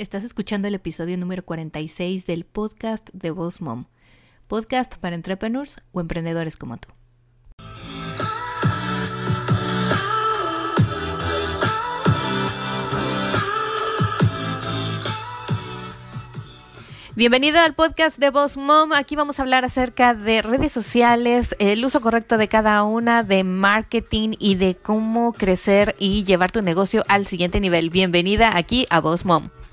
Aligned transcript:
Estás 0.00 0.24
escuchando 0.24 0.66
el 0.66 0.74
episodio 0.74 1.18
número 1.18 1.44
46 1.44 2.24
del 2.24 2.46
podcast 2.46 3.10
de 3.12 3.30
Boss 3.32 3.60
Mom, 3.60 3.84
podcast 4.48 4.96
para 4.96 5.14
entrepreneurs 5.14 5.76
o 5.92 6.00
emprendedores 6.00 6.56
como 6.56 6.78
tú. 6.78 6.88
Bienvenida 17.14 17.66
al 17.66 17.74
podcast 17.74 18.16
de 18.16 18.30
Boss 18.30 18.56
Mom. 18.56 18.94
Aquí 18.94 19.16
vamos 19.16 19.38
a 19.38 19.42
hablar 19.42 19.66
acerca 19.66 20.14
de 20.14 20.40
redes 20.40 20.72
sociales, 20.72 21.54
el 21.58 21.84
uso 21.84 22.00
correcto 22.00 22.38
de 22.38 22.48
cada 22.48 22.84
una, 22.84 23.22
de 23.22 23.44
marketing 23.44 24.30
y 24.38 24.54
de 24.54 24.76
cómo 24.76 25.34
crecer 25.34 25.94
y 25.98 26.24
llevar 26.24 26.50
tu 26.50 26.62
negocio 26.62 27.04
al 27.08 27.26
siguiente 27.26 27.60
nivel. 27.60 27.90
Bienvenida 27.90 28.56
aquí 28.56 28.86
a 28.88 29.00
Boss 29.00 29.26
Mom. 29.26 29.50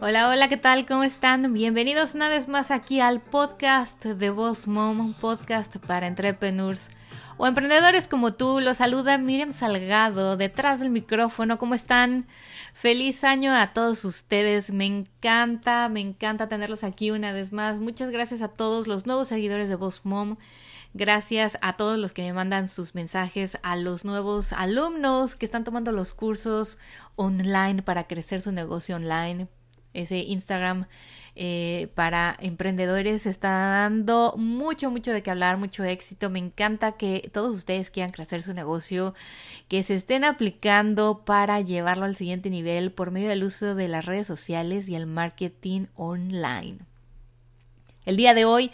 Hola, 0.00 0.28
hola, 0.28 0.48
¿qué 0.48 0.56
tal? 0.56 0.86
¿Cómo 0.86 1.02
están? 1.02 1.52
Bienvenidos 1.52 2.14
una 2.14 2.28
vez 2.28 2.46
más 2.46 2.70
aquí 2.70 3.00
al 3.00 3.20
podcast 3.20 4.04
de 4.04 4.30
Boss 4.30 4.68
Mom, 4.68 5.12
podcast 5.14 5.76
para 5.78 6.06
entrepreneurs 6.06 6.90
o 7.36 7.48
emprendedores 7.48 8.06
como 8.06 8.32
tú. 8.34 8.60
Los 8.60 8.76
saluda 8.76 9.18
Miriam 9.18 9.50
Salgado 9.50 10.36
detrás 10.36 10.78
del 10.78 10.90
micrófono. 10.90 11.58
¿Cómo 11.58 11.74
están? 11.74 12.28
Feliz 12.74 13.24
año 13.24 13.52
a 13.52 13.72
todos 13.72 14.04
ustedes. 14.04 14.70
Me 14.70 14.86
encanta, 14.86 15.88
me 15.88 15.98
encanta 15.98 16.48
tenerlos 16.48 16.84
aquí 16.84 17.10
una 17.10 17.32
vez 17.32 17.52
más. 17.52 17.80
Muchas 17.80 18.12
gracias 18.12 18.40
a 18.40 18.48
todos 18.48 18.86
los 18.86 19.04
nuevos 19.04 19.26
seguidores 19.26 19.68
de 19.68 19.74
Boss 19.74 20.02
Mom. 20.04 20.36
Gracias 20.94 21.58
a 21.60 21.76
todos 21.76 21.98
los 21.98 22.12
que 22.12 22.22
me 22.22 22.32
mandan 22.32 22.68
sus 22.68 22.94
mensajes, 22.94 23.58
a 23.64 23.74
los 23.74 24.04
nuevos 24.04 24.52
alumnos 24.52 25.34
que 25.34 25.44
están 25.44 25.64
tomando 25.64 25.90
los 25.90 26.14
cursos 26.14 26.78
online 27.16 27.82
para 27.82 28.06
crecer 28.06 28.40
su 28.40 28.52
negocio 28.52 28.94
online 28.94 29.48
ese 29.94 30.18
Instagram 30.18 30.86
eh, 31.40 31.88
para 31.94 32.36
emprendedores 32.40 33.24
está 33.24 33.48
dando 33.48 34.34
mucho, 34.36 34.90
mucho 34.90 35.12
de 35.12 35.22
qué 35.22 35.30
hablar, 35.30 35.56
mucho 35.56 35.84
éxito. 35.84 36.30
Me 36.30 36.40
encanta 36.40 36.96
que 36.96 37.30
todos 37.32 37.54
ustedes 37.56 37.90
quieran 37.90 38.10
crecer 38.10 38.42
su 38.42 38.54
negocio, 38.54 39.14
que 39.68 39.84
se 39.84 39.94
estén 39.94 40.24
aplicando 40.24 41.22
para 41.24 41.60
llevarlo 41.60 42.06
al 42.06 42.16
siguiente 42.16 42.50
nivel 42.50 42.90
por 42.90 43.12
medio 43.12 43.28
del 43.28 43.44
uso 43.44 43.76
de 43.76 43.86
las 43.86 44.04
redes 44.04 44.26
sociales 44.26 44.88
y 44.88 44.96
el 44.96 45.06
marketing 45.06 45.86
online. 45.94 46.78
El 48.04 48.16
día 48.16 48.34
de 48.34 48.44
hoy, 48.44 48.72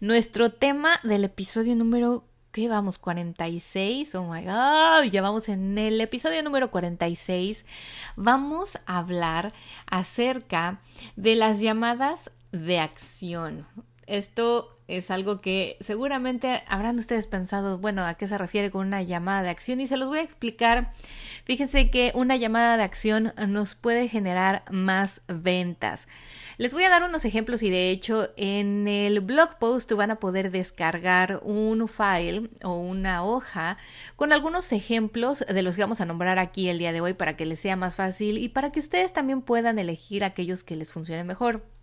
nuestro 0.00 0.50
tema 0.50 1.00
del 1.02 1.24
episodio 1.24 1.76
número 1.76 2.24
¿qué 2.56 2.68
vamos? 2.68 2.96
46, 2.96 4.14
oh 4.14 4.24
my 4.24 4.40
god, 4.40 5.10
ya 5.10 5.20
vamos 5.20 5.46
en 5.50 5.76
el 5.76 6.00
episodio 6.00 6.42
número 6.42 6.70
46. 6.70 7.66
Vamos 8.16 8.78
a 8.86 8.96
hablar 8.96 9.52
acerca 9.84 10.80
de 11.16 11.36
las 11.36 11.60
llamadas 11.60 12.32
de 12.52 12.78
acción. 12.80 13.66
Esto 14.06 14.76
es 14.88 15.10
algo 15.10 15.40
que 15.40 15.76
seguramente 15.80 16.62
habrán 16.68 16.98
ustedes 16.98 17.26
pensado, 17.26 17.78
bueno, 17.78 18.04
¿a 18.04 18.14
qué 18.14 18.28
se 18.28 18.38
refiere 18.38 18.70
con 18.70 18.86
una 18.86 19.02
llamada 19.02 19.42
de 19.42 19.50
acción? 19.50 19.80
Y 19.80 19.88
se 19.88 19.96
los 19.96 20.08
voy 20.08 20.18
a 20.18 20.22
explicar. 20.22 20.92
Fíjense 21.44 21.90
que 21.90 22.12
una 22.14 22.36
llamada 22.36 22.76
de 22.76 22.84
acción 22.84 23.32
nos 23.48 23.74
puede 23.74 24.08
generar 24.08 24.62
más 24.70 25.22
ventas. 25.26 26.06
Les 26.56 26.72
voy 26.72 26.84
a 26.84 26.88
dar 26.88 27.02
unos 27.02 27.24
ejemplos 27.24 27.62
y 27.62 27.70
de 27.70 27.90
hecho 27.90 28.30
en 28.36 28.88
el 28.88 29.20
blog 29.20 29.58
post 29.58 29.92
van 29.92 30.12
a 30.12 30.20
poder 30.20 30.50
descargar 30.50 31.40
un 31.42 31.86
file 31.88 32.48
o 32.62 32.80
una 32.80 33.24
hoja 33.24 33.76
con 34.14 34.32
algunos 34.32 34.72
ejemplos 34.72 35.44
de 35.46 35.62
los 35.62 35.74
que 35.74 35.82
vamos 35.82 36.00
a 36.00 36.06
nombrar 36.06 36.38
aquí 36.38 36.68
el 36.68 36.78
día 36.78 36.92
de 36.92 37.00
hoy 37.00 37.12
para 37.12 37.36
que 37.36 37.44
les 37.44 37.60
sea 37.60 37.76
más 37.76 37.96
fácil 37.96 38.38
y 38.38 38.48
para 38.48 38.72
que 38.72 38.80
ustedes 38.80 39.12
también 39.12 39.42
puedan 39.42 39.78
elegir 39.78 40.24
aquellos 40.24 40.64
que 40.64 40.76
les 40.76 40.92
funcionen 40.92 41.26
mejor. 41.26 41.75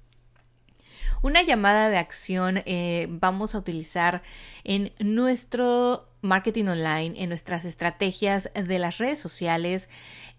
Una 1.24 1.42
llamada 1.42 1.90
de 1.90 1.98
acción 1.98 2.62
eh, 2.66 3.08
vamos 3.10 3.56
a 3.56 3.60
utilizar 3.60 4.24
en 4.66 4.92
nuestro 5.00 6.06
marketing 6.22 6.66
online, 6.66 7.14
en 7.16 7.30
nuestras 7.30 7.64
estrategias 7.64 8.52
de 8.54 8.78
las 8.78 8.98
redes 8.98 9.20
sociales. 9.20 9.90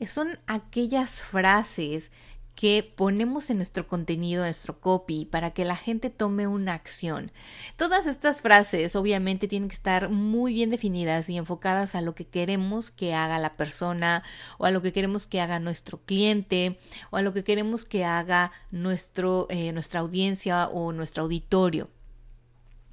Son 0.06 0.38
aquellas 0.46 1.22
frases 1.22 2.12
que 2.54 2.92
ponemos 2.96 3.50
en 3.50 3.56
nuestro 3.56 3.86
contenido, 3.86 4.42
nuestro 4.42 4.78
copy, 4.80 5.24
para 5.24 5.50
que 5.50 5.64
la 5.64 5.76
gente 5.76 6.10
tome 6.10 6.46
una 6.46 6.74
acción. 6.74 7.32
Todas 7.76 8.06
estas 8.06 8.42
frases 8.42 8.94
obviamente 8.96 9.48
tienen 9.48 9.68
que 9.68 9.74
estar 9.74 10.08
muy 10.08 10.54
bien 10.54 10.70
definidas 10.70 11.28
y 11.28 11.36
enfocadas 11.36 11.94
a 11.94 12.00
lo 12.00 12.14
que 12.14 12.26
queremos 12.26 12.90
que 12.90 13.14
haga 13.14 13.38
la 13.38 13.56
persona 13.56 14.22
o 14.58 14.66
a 14.66 14.70
lo 14.70 14.82
que 14.82 14.92
queremos 14.92 15.26
que 15.26 15.40
haga 15.40 15.58
nuestro 15.58 16.00
cliente 16.04 16.78
o 17.10 17.16
a 17.16 17.22
lo 17.22 17.32
que 17.32 17.44
queremos 17.44 17.84
que 17.84 18.04
haga 18.04 18.52
nuestro, 18.70 19.46
eh, 19.50 19.72
nuestra 19.72 20.00
audiencia 20.00 20.68
o 20.68 20.92
nuestro 20.92 21.24
auditorio. 21.24 21.90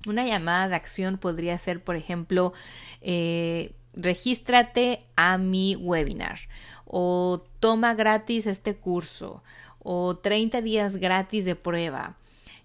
Una 0.08 0.26
llamada 0.26 0.68
de 0.68 0.76
acción 0.76 1.20
podría 1.20 1.58
ser, 1.60 1.84
por 1.84 1.96
ejemplo, 1.96 2.54
eh, 3.02 3.76
regístrate 3.94 5.04
a 5.16 5.38
mi 5.38 5.76
webinar 5.76 6.40
o 6.86 7.44
toma 7.60 7.94
gratis 7.94 8.48
este 8.48 8.76
curso 8.76 9.44
o 9.80 10.18
30 10.18 10.62
días 10.62 10.98
gratis 10.98 11.46
de 11.46 11.56
prueba. 11.56 12.18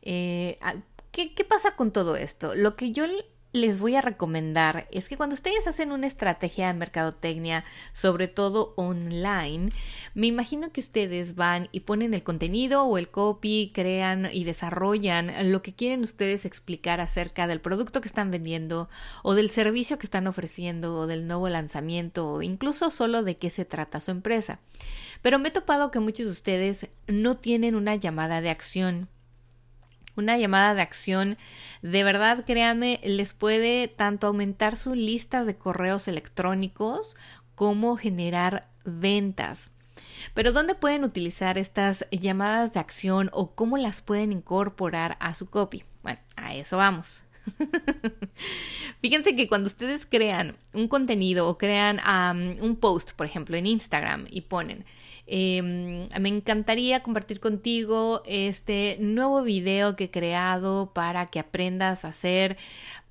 Eh, 0.02 0.58
¿qué, 1.12 1.34
¿Qué 1.34 1.44
pasa 1.44 1.76
con 1.76 1.90
todo 1.90 2.16
esto? 2.16 2.54
Lo 2.54 2.76
que 2.76 2.92
yo 2.92 3.06
les 3.56 3.80
voy 3.80 3.96
a 3.96 4.02
recomendar 4.02 4.86
es 4.92 5.08
que 5.08 5.16
cuando 5.16 5.34
ustedes 5.34 5.66
hacen 5.66 5.92
una 5.92 6.06
estrategia 6.06 6.68
de 6.68 6.74
mercadotecnia, 6.74 7.64
sobre 7.92 8.28
todo 8.28 8.74
online, 8.76 9.70
me 10.14 10.26
imagino 10.26 10.70
que 10.70 10.80
ustedes 10.80 11.34
van 11.34 11.68
y 11.72 11.80
ponen 11.80 12.14
el 12.14 12.22
contenido 12.22 12.84
o 12.84 12.98
el 12.98 13.08
copy, 13.08 13.72
crean 13.74 14.28
y 14.32 14.44
desarrollan 14.44 15.50
lo 15.50 15.62
que 15.62 15.74
quieren 15.74 16.02
ustedes 16.02 16.44
explicar 16.44 17.00
acerca 17.00 17.46
del 17.46 17.60
producto 17.60 18.00
que 18.00 18.08
están 18.08 18.30
vendiendo 18.30 18.88
o 19.22 19.34
del 19.34 19.50
servicio 19.50 19.98
que 19.98 20.06
están 20.06 20.26
ofreciendo 20.26 20.98
o 20.98 21.06
del 21.06 21.26
nuevo 21.26 21.48
lanzamiento 21.48 22.30
o 22.30 22.42
incluso 22.42 22.90
solo 22.90 23.22
de 23.22 23.36
qué 23.36 23.50
se 23.50 23.64
trata 23.64 24.00
su 24.00 24.10
empresa. 24.10 24.60
Pero 25.22 25.38
me 25.38 25.48
he 25.48 25.52
topado 25.52 25.90
que 25.90 26.00
muchos 26.00 26.26
de 26.26 26.32
ustedes 26.32 26.88
no 27.06 27.38
tienen 27.38 27.74
una 27.74 27.96
llamada 27.96 28.40
de 28.40 28.50
acción 28.50 29.08
una 30.16 30.38
llamada 30.38 30.74
de 30.74 30.82
acción, 30.82 31.38
de 31.82 32.02
verdad, 32.04 32.44
créanme, 32.46 33.00
les 33.04 33.32
puede 33.32 33.88
tanto 33.88 34.26
aumentar 34.26 34.76
sus 34.76 34.96
listas 34.96 35.46
de 35.46 35.56
correos 35.56 36.08
electrónicos 36.08 37.16
como 37.54 37.96
generar 37.96 38.68
ventas. 38.84 39.70
Pero 40.34 40.52
¿dónde 40.52 40.74
pueden 40.74 41.04
utilizar 41.04 41.58
estas 41.58 42.06
llamadas 42.10 42.72
de 42.72 42.80
acción 42.80 43.30
o 43.32 43.54
cómo 43.54 43.78
las 43.78 44.02
pueden 44.02 44.32
incorporar 44.32 45.16
a 45.20 45.34
su 45.34 45.48
copy? 45.48 45.84
Bueno, 46.02 46.18
a 46.36 46.54
eso 46.54 46.76
vamos. 46.76 47.24
Fíjense 49.00 49.36
que 49.36 49.48
cuando 49.48 49.68
ustedes 49.68 50.06
crean 50.06 50.56
un 50.74 50.88
contenido 50.88 51.48
o 51.48 51.58
crean 51.58 52.00
un 52.60 52.76
post, 52.76 53.12
por 53.12 53.26
ejemplo, 53.26 53.56
en 53.56 53.66
Instagram 53.66 54.26
y 54.30 54.42
ponen, 54.42 54.84
em, 55.26 56.08
me 56.20 56.28
encantaría 56.28 57.02
compartir 57.02 57.40
contigo 57.40 58.22
este 58.26 58.96
nuevo 59.00 59.42
video 59.42 59.96
que 59.96 60.04
he 60.04 60.10
creado 60.10 60.92
para 60.94 61.26
que 61.26 61.40
aprendas 61.40 62.04
a 62.04 62.08
hacer 62.08 62.56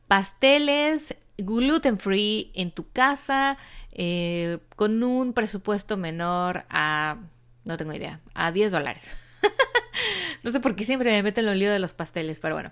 pasteles 0.07 1.15
gluten 1.37 1.99
free 1.99 2.51
en 2.53 2.71
tu 2.71 2.89
casa 2.89 3.57
eh, 3.91 4.59
con 4.75 5.03
un 5.03 5.33
presupuesto 5.33 5.97
menor 5.97 6.65
a, 6.69 7.17
no 7.63 7.77
tengo 7.77 7.93
idea, 7.93 8.19
a 8.33 8.51
10 8.51 8.71
dólares. 8.71 9.11
no 10.43 10.51
sé 10.51 10.59
por 10.59 10.75
qué 10.75 10.85
siempre 10.85 11.11
me 11.11 11.23
meten 11.23 11.45
en 11.45 11.51
el 11.51 11.59
lío 11.59 11.71
de 11.71 11.79
los 11.79 11.93
pasteles, 11.93 12.39
pero 12.39 12.55
bueno. 12.55 12.71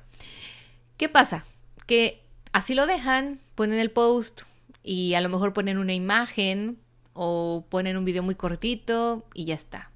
¿Qué 0.97 1.09
pasa? 1.09 1.45
Que 1.85 2.21
así 2.51 2.73
lo 2.73 2.85
dejan, 2.85 3.39
ponen 3.55 3.79
el 3.79 3.91
post 3.91 4.41
y 4.83 5.13
a 5.13 5.21
lo 5.21 5.29
mejor 5.29 5.53
ponen 5.53 5.77
una 5.77 5.93
imagen 5.93 6.77
o 7.13 7.65
ponen 7.69 7.97
un 7.97 8.05
video 8.05 8.23
muy 8.23 8.35
cortito 8.35 9.25
y 9.33 9.45
ya 9.45 9.55
está. 9.55 9.91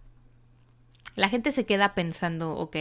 La 1.15 1.29
gente 1.29 1.51
se 1.51 1.65
queda 1.65 1.95
pensando, 1.95 2.53
ok, 2.55 2.75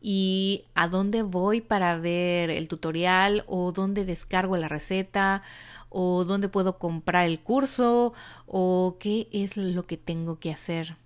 ¿y 0.00 0.64
a 0.74 0.88
dónde 0.88 1.22
voy 1.22 1.60
para 1.60 1.96
ver 1.96 2.50
el 2.50 2.68
tutorial 2.68 3.44
o 3.46 3.72
dónde 3.72 4.04
descargo 4.04 4.56
la 4.56 4.68
receta 4.68 5.42
o 5.88 6.24
dónde 6.24 6.48
puedo 6.48 6.78
comprar 6.78 7.26
el 7.26 7.40
curso 7.40 8.12
o 8.46 8.96
qué 9.00 9.28
es 9.32 9.56
lo 9.56 9.86
que 9.86 9.96
tengo 9.96 10.38
que 10.38 10.52
hacer? 10.52 10.96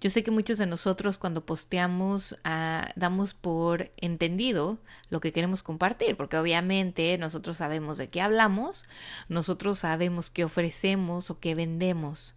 Yo 0.00 0.10
sé 0.10 0.22
que 0.22 0.30
muchos 0.30 0.58
de 0.58 0.66
nosotros 0.66 1.18
cuando 1.18 1.44
posteamos 1.44 2.38
ah, 2.44 2.88
damos 2.94 3.34
por 3.34 3.90
entendido 3.96 4.78
lo 5.10 5.20
que 5.20 5.32
queremos 5.32 5.62
compartir, 5.62 6.16
porque 6.16 6.36
obviamente 6.36 7.18
nosotros 7.18 7.56
sabemos 7.56 7.98
de 7.98 8.08
qué 8.08 8.20
hablamos, 8.20 8.84
nosotros 9.28 9.80
sabemos 9.80 10.30
qué 10.30 10.44
ofrecemos 10.44 11.30
o 11.30 11.40
qué 11.40 11.54
vendemos. 11.54 12.35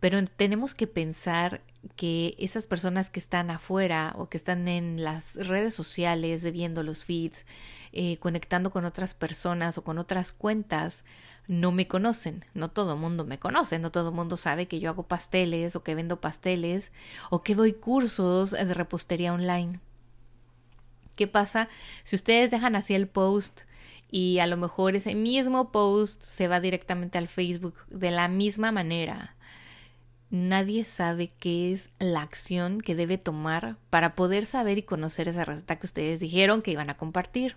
Pero 0.00 0.24
tenemos 0.24 0.74
que 0.74 0.86
pensar 0.86 1.62
que 1.96 2.34
esas 2.38 2.66
personas 2.66 3.10
que 3.10 3.20
están 3.20 3.50
afuera 3.50 4.14
o 4.18 4.28
que 4.28 4.36
están 4.36 4.68
en 4.68 5.02
las 5.02 5.34
redes 5.46 5.74
sociales 5.74 6.50
viendo 6.52 6.82
los 6.82 7.04
feeds, 7.04 7.46
eh, 7.92 8.18
conectando 8.18 8.70
con 8.70 8.84
otras 8.84 9.14
personas 9.14 9.78
o 9.78 9.84
con 9.84 9.98
otras 9.98 10.32
cuentas, 10.32 11.04
no 11.48 11.72
me 11.72 11.88
conocen. 11.88 12.44
No 12.54 12.70
todo 12.70 12.96
mundo 12.96 13.24
me 13.24 13.38
conoce, 13.38 13.78
no 13.78 13.90
todo 13.90 14.12
mundo 14.12 14.36
sabe 14.36 14.68
que 14.68 14.80
yo 14.80 14.90
hago 14.90 15.04
pasteles 15.04 15.74
o 15.74 15.82
que 15.82 15.94
vendo 15.94 16.20
pasteles 16.20 16.92
o 17.30 17.42
que 17.42 17.54
doy 17.54 17.72
cursos 17.72 18.50
de 18.52 18.74
repostería 18.74 19.32
online. 19.32 19.80
¿Qué 21.16 21.26
pasa 21.26 21.68
si 22.04 22.14
ustedes 22.14 22.52
dejan 22.52 22.76
así 22.76 22.94
el 22.94 23.08
post 23.08 23.62
y 24.10 24.38
a 24.38 24.46
lo 24.46 24.56
mejor 24.56 24.94
ese 24.94 25.14
mismo 25.14 25.72
post 25.72 26.22
se 26.22 26.46
va 26.46 26.60
directamente 26.60 27.18
al 27.18 27.26
Facebook 27.26 27.74
de 27.88 28.12
la 28.12 28.28
misma 28.28 28.70
manera? 28.70 29.34
Nadie 30.30 30.84
sabe 30.84 31.32
qué 31.38 31.72
es 31.72 31.90
la 31.98 32.20
acción 32.20 32.80
que 32.82 32.94
debe 32.94 33.16
tomar 33.16 33.76
para 33.88 34.14
poder 34.14 34.44
saber 34.44 34.76
y 34.76 34.82
conocer 34.82 35.26
esa 35.26 35.46
receta 35.46 35.76
que 35.76 35.86
ustedes 35.86 36.20
dijeron 36.20 36.60
que 36.60 36.72
iban 36.72 36.90
a 36.90 36.98
compartir. 36.98 37.56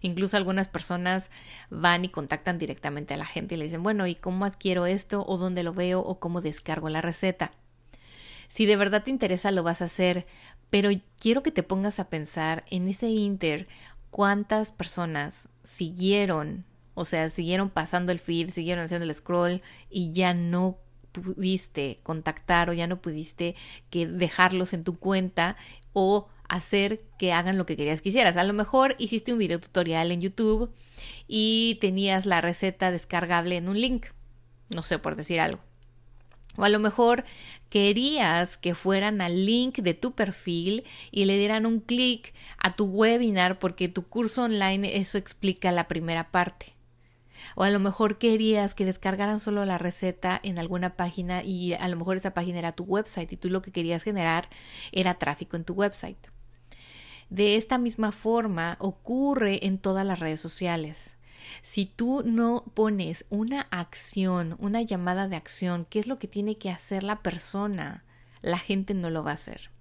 Incluso 0.00 0.36
algunas 0.36 0.68
personas 0.68 1.30
van 1.70 2.04
y 2.04 2.08
contactan 2.08 2.58
directamente 2.58 3.14
a 3.14 3.18
la 3.18 3.26
gente 3.26 3.54
y 3.54 3.58
le 3.58 3.66
dicen, 3.66 3.82
bueno, 3.82 4.06
¿y 4.06 4.14
cómo 4.14 4.44
adquiero 4.46 4.86
esto? 4.86 5.24
¿O 5.26 5.36
dónde 5.36 5.62
lo 5.62 5.74
veo? 5.74 6.00
¿O 6.00 6.18
cómo 6.18 6.40
descargo 6.40 6.88
la 6.88 7.02
receta? 7.02 7.52
Si 8.48 8.66
de 8.66 8.76
verdad 8.76 9.04
te 9.04 9.10
interesa, 9.10 9.50
lo 9.50 9.62
vas 9.62 9.80
a 9.80 9.86
hacer, 9.86 10.26
pero 10.70 10.90
quiero 11.18 11.42
que 11.42 11.52
te 11.52 11.62
pongas 11.62 12.00
a 12.00 12.08
pensar 12.08 12.64
en 12.70 12.88
ese 12.88 13.08
inter 13.08 13.68
cuántas 14.10 14.72
personas 14.72 15.48
siguieron, 15.62 16.64
o 16.94 17.04
sea, 17.04 17.30
siguieron 17.30 17.70
pasando 17.70 18.12
el 18.12 18.18
feed, 18.18 18.50
siguieron 18.50 18.84
haciendo 18.84 19.04
el 19.04 19.14
scroll 19.14 19.62
y 19.88 20.10
ya 20.10 20.34
no 20.34 20.78
pudiste 21.12 22.00
contactar 22.02 22.70
o 22.70 22.72
ya 22.72 22.86
no 22.86 23.00
pudiste 23.00 23.54
que 23.90 24.06
dejarlos 24.06 24.72
en 24.72 24.84
tu 24.84 24.98
cuenta 24.98 25.56
o 25.92 26.28
hacer 26.48 27.00
que 27.18 27.32
hagan 27.32 27.56
lo 27.58 27.66
que 27.66 27.76
querías 27.76 28.02
que 28.02 28.10
hicieras. 28.10 28.36
A 28.36 28.44
lo 28.44 28.52
mejor 28.52 28.94
hiciste 28.98 29.32
un 29.32 29.38
video 29.38 29.60
tutorial 29.60 30.12
en 30.12 30.20
YouTube 30.20 30.70
y 31.26 31.78
tenías 31.80 32.26
la 32.26 32.40
receta 32.40 32.90
descargable 32.90 33.56
en 33.56 33.68
un 33.68 33.80
link, 33.80 34.06
no 34.68 34.82
sé 34.82 34.98
por 34.98 35.16
decir 35.16 35.40
algo. 35.40 35.60
O 36.56 36.64
a 36.64 36.68
lo 36.68 36.78
mejor 36.78 37.24
querías 37.70 38.58
que 38.58 38.74
fueran 38.74 39.22
al 39.22 39.46
link 39.46 39.78
de 39.78 39.94
tu 39.94 40.12
perfil 40.12 40.84
y 41.10 41.24
le 41.24 41.38
dieran 41.38 41.64
un 41.64 41.80
clic 41.80 42.34
a 42.58 42.76
tu 42.76 42.84
webinar 42.84 43.58
porque 43.58 43.88
tu 43.88 44.06
curso 44.06 44.42
online 44.42 44.98
eso 44.98 45.16
explica 45.16 45.72
la 45.72 45.88
primera 45.88 46.30
parte. 46.30 46.74
O 47.54 47.64
a 47.64 47.70
lo 47.70 47.78
mejor 47.78 48.18
querías 48.18 48.74
que 48.74 48.84
descargaran 48.84 49.40
solo 49.40 49.64
la 49.64 49.78
receta 49.78 50.40
en 50.42 50.58
alguna 50.58 50.96
página 50.96 51.42
y 51.42 51.74
a 51.74 51.88
lo 51.88 51.96
mejor 51.96 52.16
esa 52.16 52.34
página 52.34 52.58
era 52.58 52.72
tu 52.72 52.84
website 52.84 53.32
y 53.32 53.36
tú 53.36 53.50
lo 53.50 53.62
que 53.62 53.72
querías 53.72 54.02
generar 54.02 54.48
era 54.92 55.14
tráfico 55.14 55.56
en 55.56 55.64
tu 55.64 55.74
website. 55.74 56.18
De 57.30 57.56
esta 57.56 57.78
misma 57.78 58.12
forma 58.12 58.76
ocurre 58.78 59.66
en 59.66 59.78
todas 59.78 60.06
las 60.06 60.20
redes 60.20 60.40
sociales. 60.40 61.16
Si 61.62 61.86
tú 61.86 62.22
no 62.24 62.64
pones 62.74 63.24
una 63.30 63.62
acción, 63.70 64.56
una 64.58 64.82
llamada 64.82 65.28
de 65.28 65.36
acción, 65.36 65.86
¿qué 65.88 65.98
es 65.98 66.06
lo 66.06 66.16
que 66.16 66.28
tiene 66.28 66.56
que 66.56 66.70
hacer 66.70 67.02
la 67.02 67.22
persona? 67.22 68.04
La 68.42 68.58
gente 68.58 68.94
no 68.94 69.10
lo 69.10 69.24
va 69.24 69.32
a 69.32 69.34
hacer. 69.34 69.71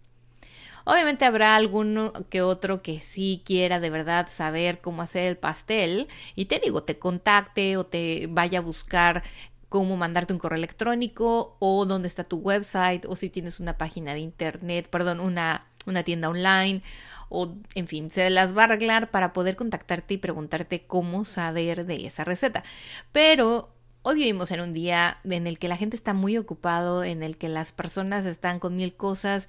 Obviamente 0.86 1.26
habrá 1.26 1.56
alguno 1.56 2.14
que 2.30 2.42
otro 2.42 2.82
que 2.82 3.02
sí 3.02 3.42
quiera 3.46 3.80
de 3.80 3.90
verdad 3.90 4.28
saber 4.30 4.80
cómo 4.80 5.02
hacer 5.02 5.24
el 5.24 5.38
pastel 5.38 6.08
y 6.36 6.46
te 6.46 6.60
digo, 6.60 6.84
te 6.84 6.98
contacte 6.98 7.78
o 7.78 7.86
te 7.86 8.28
vaya 8.30 8.60
a 8.60 8.62
buscar 8.62 9.24
cómo 9.70 9.96
mandarte 9.96 10.34
un 10.34 10.40
correo 10.40 10.58
electrónico 10.58 11.56
o 11.60 11.86
dónde 11.86 12.08
está 12.08 12.24
tu 12.24 12.38
website 12.38 13.06
o 13.06 13.16
si 13.16 13.30
tienes 13.30 13.60
una 13.60 13.78
página 13.78 14.14
de 14.14 14.20
internet, 14.20 14.90
perdón, 14.90 15.20
una, 15.20 15.68
una 15.86 16.04
tienda 16.04 16.30
online 16.30 16.82
o 17.30 17.56
en 17.76 17.88
fin, 17.88 18.12
se 18.12 18.30
las 18.30 18.56
va 18.56 18.64
a 18.64 18.66
arreglar 18.66 19.12
para 19.12 19.32
poder 19.32 19.56
contactarte 19.56 20.16
y 20.16 20.18
preguntarte 20.18 20.84
cómo 20.86 21.24
saber 21.24 21.86
de 21.86 22.06
esa 22.06 22.24
receta. 22.24 22.64
Pero 23.12 23.70
Hoy 24.04 24.16
vivimos 24.16 24.50
en 24.50 24.62
un 24.62 24.74
día 24.74 25.20
en 25.24 25.46
el 25.46 25.60
que 25.60 25.68
la 25.68 25.78
gente 25.78 25.96
está 25.96 26.16
muy 26.16 26.36
ocupado, 26.36 27.04
en 27.04 27.22
el 27.22 27.38
que 27.38 27.50
las 27.50 27.72
personas 27.72 28.26
están 28.26 28.58
con 28.58 28.76
mil 28.76 28.96
cosas 28.96 29.48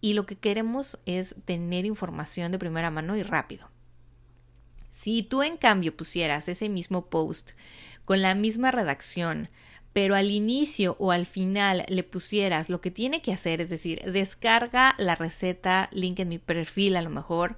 y 0.00 0.14
lo 0.14 0.26
que 0.26 0.36
queremos 0.36 0.98
es 1.06 1.34
tener 1.44 1.84
información 1.84 2.52
de 2.52 2.58
primera 2.58 2.90
mano 2.90 3.16
y 3.16 3.22
rápido. 3.22 3.70
Si 4.90 5.22
tú 5.22 5.42
en 5.42 5.56
cambio 5.56 5.96
pusieras 5.96 6.48
ese 6.48 6.68
mismo 6.68 7.06
post 7.06 7.50
con 8.04 8.22
la 8.22 8.34
misma 8.34 8.70
redacción, 8.70 9.48
pero 9.92 10.14
al 10.14 10.30
inicio 10.30 10.96
o 10.98 11.12
al 11.12 11.26
final 11.26 11.84
le 11.88 12.02
pusieras 12.02 12.68
lo 12.68 12.80
que 12.80 12.90
tiene 12.90 13.22
que 13.22 13.32
hacer, 13.32 13.60
es 13.60 13.70
decir, 13.70 14.00
descarga 14.02 14.94
la 14.98 15.14
receta, 15.14 15.88
link 15.92 16.18
en 16.20 16.28
mi 16.28 16.38
perfil 16.38 16.96
a 16.96 17.02
lo 17.02 17.10
mejor, 17.10 17.56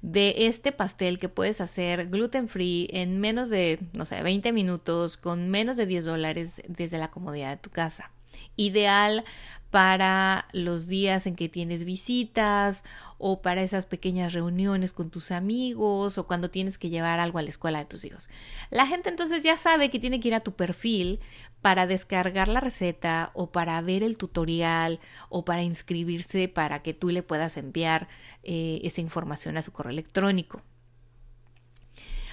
de 0.00 0.34
este 0.46 0.72
pastel 0.72 1.18
que 1.18 1.28
puedes 1.28 1.60
hacer 1.60 2.08
gluten 2.08 2.48
free 2.48 2.88
en 2.92 3.20
menos 3.20 3.48
de, 3.48 3.78
no 3.92 4.04
sé, 4.04 4.22
20 4.22 4.52
minutos 4.52 5.16
con 5.16 5.48
menos 5.48 5.76
de 5.76 5.86
10 5.86 6.04
dólares 6.04 6.62
desde 6.66 6.98
la 6.98 7.10
comodidad 7.10 7.50
de 7.50 7.56
tu 7.56 7.70
casa. 7.70 8.10
Ideal 8.56 9.24
para 9.72 10.48
los 10.52 10.86
días 10.86 11.26
en 11.26 11.34
que 11.34 11.48
tienes 11.48 11.84
visitas 11.84 12.84
o 13.16 13.40
para 13.40 13.62
esas 13.62 13.86
pequeñas 13.86 14.34
reuniones 14.34 14.92
con 14.92 15.08
tus 15.08 15.30
amigos 15.30 16.18
o 16.18 16.26
cuando 16.26 16.50
tienes 16.50 16.76
que 16.76 16.90
llevar 16.90 17.20
algo 17.20 17.38
a 17.38 17.42
la 17.42 17.48
escuela 17.48 17.78
de 17.78 17.86
tus 17.86 18.04
hijos. 18.04 18.28
La 18.68 18.86
gente 18.86 19.08
entonces 19.08 19.42
ya 19.42 19.56
sabe 19.56 19.90
que 19.90 19.98
tiene 19.98 20.20
que 20.20 20.28
ir 20.28 20.34
a 20.34 20.40
tu 20.40 20.52
perfil 20.52 21.20
para 21.62 21.86
descargar 21.86 22.48
la 22.48 22.60
receta 22.60 23.30
o 23.32 23.50
para 23.50 23.80
ver 23.80 24.02
el 24.02 24.18
tutorial 24.18 25.00
o 25.30 25.46
para 25.46 25.62
inscribirse 25.62 26.48
para 26.48 26.82
que 26.82 26.92
tú 26.92 27.08
le 27.08 27.22
puedas 27.22 27.56
enviar 27.56 28.08
eh, 28.42 28.80
esa 28.84 29.00
información 29.00 29.56
a 29.56 29.62
su 29.62 29.72
correo 29.72 29.92
electrónico. 29.92 30.60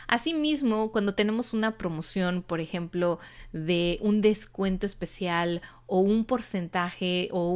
Asimismo, 0.10 0.92
cuando 0.92 1.14
tenemos 1.14 1.54
una 1.54 1.78
promoción, 1.78 2.42
por 2.42 2.62
ejemplo, 2.62 3.20
de 3.54 4.00
un 4.02 4.22
descuento 4.22 4.88
especial 4.88 5.62
o 5.86 6.00
un 6.00 6.26
porcentaje 6.26 7.30
o 7.32 7.56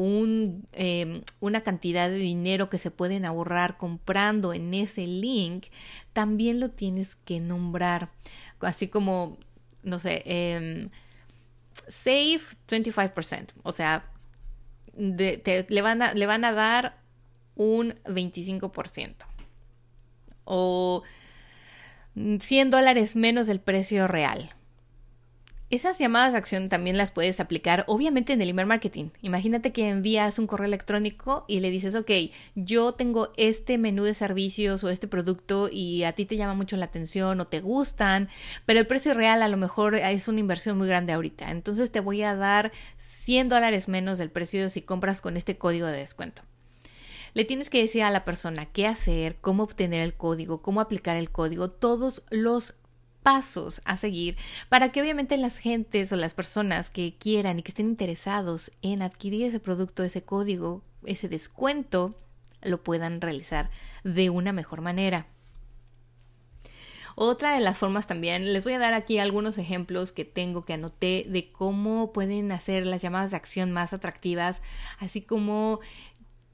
em, 0.74 1.24
una 1.40 1.62
cantidad 1.62 2.12
de 2.12 2.18
dinero 2.18 2.70
que 2.70 2.78
se 2.78 2.92
pueden 2.92 3.26
ahorrar 3.26 3.78
comprando 3.78 4.54
en 4.54 4.76
ese 4.76 5.08
link, 5.08 5.66
también 6.14 6.60
lo 6.60 6.70
tienes 6.70 7.16
que 7.16 7.40
nombrar. 7.40 8.12
Así 8.60 8.88
como, 8.88 9.40
no 9.82 9.98
sé, 9.98 10.22
eh, 10.28 10.90
save 11.88 12.42
25%. 12.68 13.48
O 13.64 13.72
sea, 13.72 14.12
le 14.96 15.82
van 15.82 16.46
a 16.46 16.52
dar 16.52 17.00
un 17.56 17.96
25%. 18.06 19.26
O 20.46 21.02
100 22.16 22.70
dólares 22.70 23.16
menos 23.16 23.48
del 23.48 23.60
precio 23.60 24.08
real. 24.08 24.54
Esas 25.74 25.98
llamadas 25.98 26.34
de 26.34 26.38
acción 26.38 26.70
también 26.70 27.00
las 27.00 27.10
puedes 27.10 27.40
aplicar 27.40 27.84
obviamente 27.88 28.32
en 28.32 28.40
el 28.44 28.50
email 28.50 28.68
marketing. 28.68 29.10
Imagínate 29.24 29.72
que 29.72 29.90
envías 29.90 30.38
un 30.38 30.46
correo 30.46 30.68
electrónico 30.68 31.46
y 31.48 31.62
le 31.62 31.72
dices, 31.72 31.96
ok, 31.96 32.12
yo 32.54 32.94
tengo 32.94 33.32
este 33.38 33.80
menú 33.80 34.04
de 34.04 34.14
servicios 34.14 34.84
o 34.84 34.90
este 34.92 35.08
producto 35.08 35.70
y 35.72 36.04
a 36.04 36.14
ti 36.14 36.28
te 36.28 36.38
llama 36.38 36.54
mucho 36.54 36.78
la 36.78 36.86
atención 36.86 37.40
o 37.40 37.48
te 37.48 37.60
gustan, 37.60 38.30
pero 38.68 38.80
el 38.80 38.86
precio 38.86 39.16
real 39.16 39.42
a 39.42 39.48
lo 39.48 39.58
mejor 39.58 39.96
es 39.96 40.28
una 40.28 40.42
inversión 40.42 40.78
muy 40.78 40.88
grande 40.88 41.14
ahorita. 41.14 41.50
Entonces 41.50 41.92
te 41.92 42.02
voy 42.02 42.22
a 42.22 42.36
dar 42.36 42.72
100 42.98 43.50
dólares 43.50 43.88
menos 43.88 44.20
del 44.20 44.30
precio 44.30 44.70
si 44.70 44.84
compras 44.84 45.22
con 45.22 45.38
este 45.38 45.58
código 45.58 45.88
de 45.88 45.98
descuento. 45.98 46.44
Le 47.34 47.46
tienes 47.46 47.70
que 47.70 47.82
decir 47.82 48.04
a 48.04 48.12
la 48.12 48.26
persona 48.26 48.68
qué 48.68 48.86
hacer, 48.86 49.38
cómo 49.42 49.64
obtener 49.64 50.02
el 50.02 50.14
código, 50.14 50.62
cómo 50.62 50.82
aplicar 50.82 51.18
el 51.18 51.32
código, 51.32 51.70
todos 51.70 52.24
los 52.30 52.76
pasos 53.24 53.82
a 53.86 53.98
seguir 53.98 54.36
para 54.70 54.92
que 54.92 55.02
obviamente 55.02 55.38
las 55.38 55.58
gentes 55.58 56.12
o 56.12 56.18
las 56.18 56.34
personas 56.34 56.92
que 56.92 57.16
quieran 57.18 57.58
y 57.58 57.64
que 57.64 57.72
estén 57.72 57.88
interesados 57.88 58.72
en 58.82 59.02
adquirir 59.02 59.48
ese 59.48 59.60
producto, 59.60 60.04
ese 60.04 60.24
código, 60.24 60.84
ese 61.06 61.30
descuento, 61.30 62.16
lo 62.62 62.84
puedan 62.84 63.22
realizar 63.22 63.72
de 64.04 64.30
una 64.30 64.54
mejor 64.54 64.82
manera. 64.82 65.28
Otra 67.16 67.54
de 67.54 67.60
las 67.60 67.78
formas 67.78 68.08
también, 68.08 68.54
les 68.54 68.64
voy 68.64 68.74
a 68.74 68.80
dar 68.80 68.96
aquí 68.96 69.20
algunos 69.20 69.60
ejemplos 69.60 70.12
que 70.12 70.26
tengo 70.26 70.66
que 70.66 70.74
anoté 70.74 71.26
de 71.30 71.52
cómo 71.52 72.12
pueden 72.12 72.52
hacer 72.52 72.88
las 72.88 73.04
llamadas 73.04 73.32
de 73.32 73.38
acción 73.38 73.72
más 73.72 73.94
atractivas, 73.94 74.64
así 74.98 75.22
como 75.22 75.80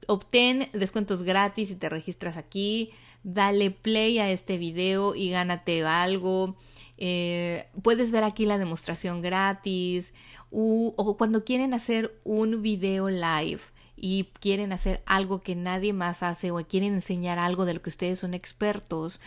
obtén 0.06 0.68
descuentos 0.72 1.22
gratis 1.22 1.68
si 1.68 1.76
te 1.76 1.88
registras 1.88 2.36
aquí, 2.36 2.90
dale 3.22 3.70
play 3.70 4.18
a 4.18 4.30
este 4.30 4.58
video 4.58 5.14
y 5.14 5.30
gánate 5.30 5.84
algo. 5.84 6.56
Eh, 6.96 7.66
puedes 7.82 8.10
ver 8.10 8.24
aquí 8.24 8.44
la 8.44 8.58
demostración 8.58 9.22
gratis 9.22 10.12
o 10.50 11.16
cuando 11.16 11.44
quieren 11.44 11.72
hacer 11.72 12.20
un 12.24 12.60
video 12.60 13.08
live 13.08 13.62
y 13.96 14.30
quieren 14.40 14.72
hacer 14.72 15.02
algo 15.06 15.40
que 15.42 15.54
nadie 15.54 15.92
más 15.92 16.22
hace 16.22 16.50
o 16.50 16.56
quieren 16.66 16.94
enseñar 16.94 17.38
algo 17.38 17.66
de 17.66 17.74
lo 17.74 17.82
que 17.82 17.90
ustedes 17.90 18.18
son 18.18 18.34
expertos, 18.34 19.20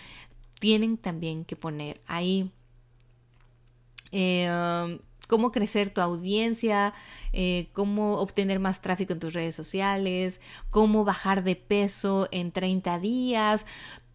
tienen 0.60 0.98
también 0.98 1.46
que 1.46 1.56
poner 1.56 2.02
ahí. 2.08 2.52
Eh, 4.12 5.00
cómo 5.34 5.52
crecer 5.52 5.90
tu 5.90 6.00
audiencia, 6.00 6.94
eh, 7.32 7.70
cómo 7.74 8.18
obtener 8.18 8.60
más 8.60 8.82
tráfico 8.82 9.14
en 9.14 9.20
tus 9.20 9.34
redes 9.34 9.56
sociales, 9.56 10.40
cómo 10.70 11.06
bajar 11.06 11.44
de 11.44 11.56
peso 11.56 12.28
en 12.30 12.52
30 12.52 13.00
días. 13.00 13.66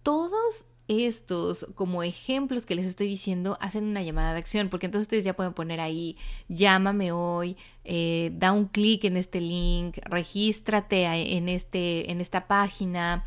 Todos 0.05 0.67
estos 0.89 1.67
como 1.75 2.03
ejemplos 2.03 2.65
que 2.65 2.75
les 2.75 2.87
estoy 2.87 3.09
diciendo 3.09 3.59
hacen 3.61 3.85
una 3.85 4.03
llamada 4.03 4.33
de 4.33 4.39
acción, 4.39 4.71
porque 4.71 4.87
entonces 4.87 5.05
ustedes 5.05 5.25
ya 5.25 5.37
pueden 5.37 5.53
poner 5.53 5.81
ahí, 5.81 6.17
llámame 6.49 7.13
hoy, 7.13 7.57
eh, 7.85 8.31
da 8.35 8.53
un 8.53 8.67
clic 8.67 9.05
en 9.05 9.19
este 9.19 9.41
link, 9.43 9.99
regístrate 10.05 11.05
en, 11.37 11.49
este, 11.51 12.11
en 12.11 12.23
esta 12.23 12.47
página, 12.47 13.25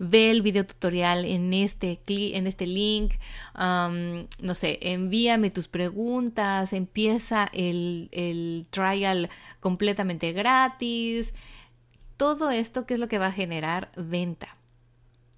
ve 0.00 0.30
el 0.30 0.42
video 0.42 0.66
tutorial 0.66 1.24
en 1.24 1.54
este, 1.54 2.00
en 2.06 2.46
este 2.48 2.66
link, 2.66 3.14
no 3.54 4.54
sé, 4.54 4.80
envíame 4.82 5.50
tus 5.50 5.68
preguntas, 5.68 6.72
empieza 6.72 7.48
el, 7.52 8.08
el 8.12 8.66
trial 8.70 9.30
completamente 9.60 10.32
gratis. 10.32 11.34
Todo 12.16 12.50
esto 12.50 12.86
que 12.86 12.94
es 12.94 13.00
lo 13.00 13.08
que 13.08 13.18
va 13.18 13.26
a 13.28 13.32
generar 13.32 13.90
venta 13.96 14.56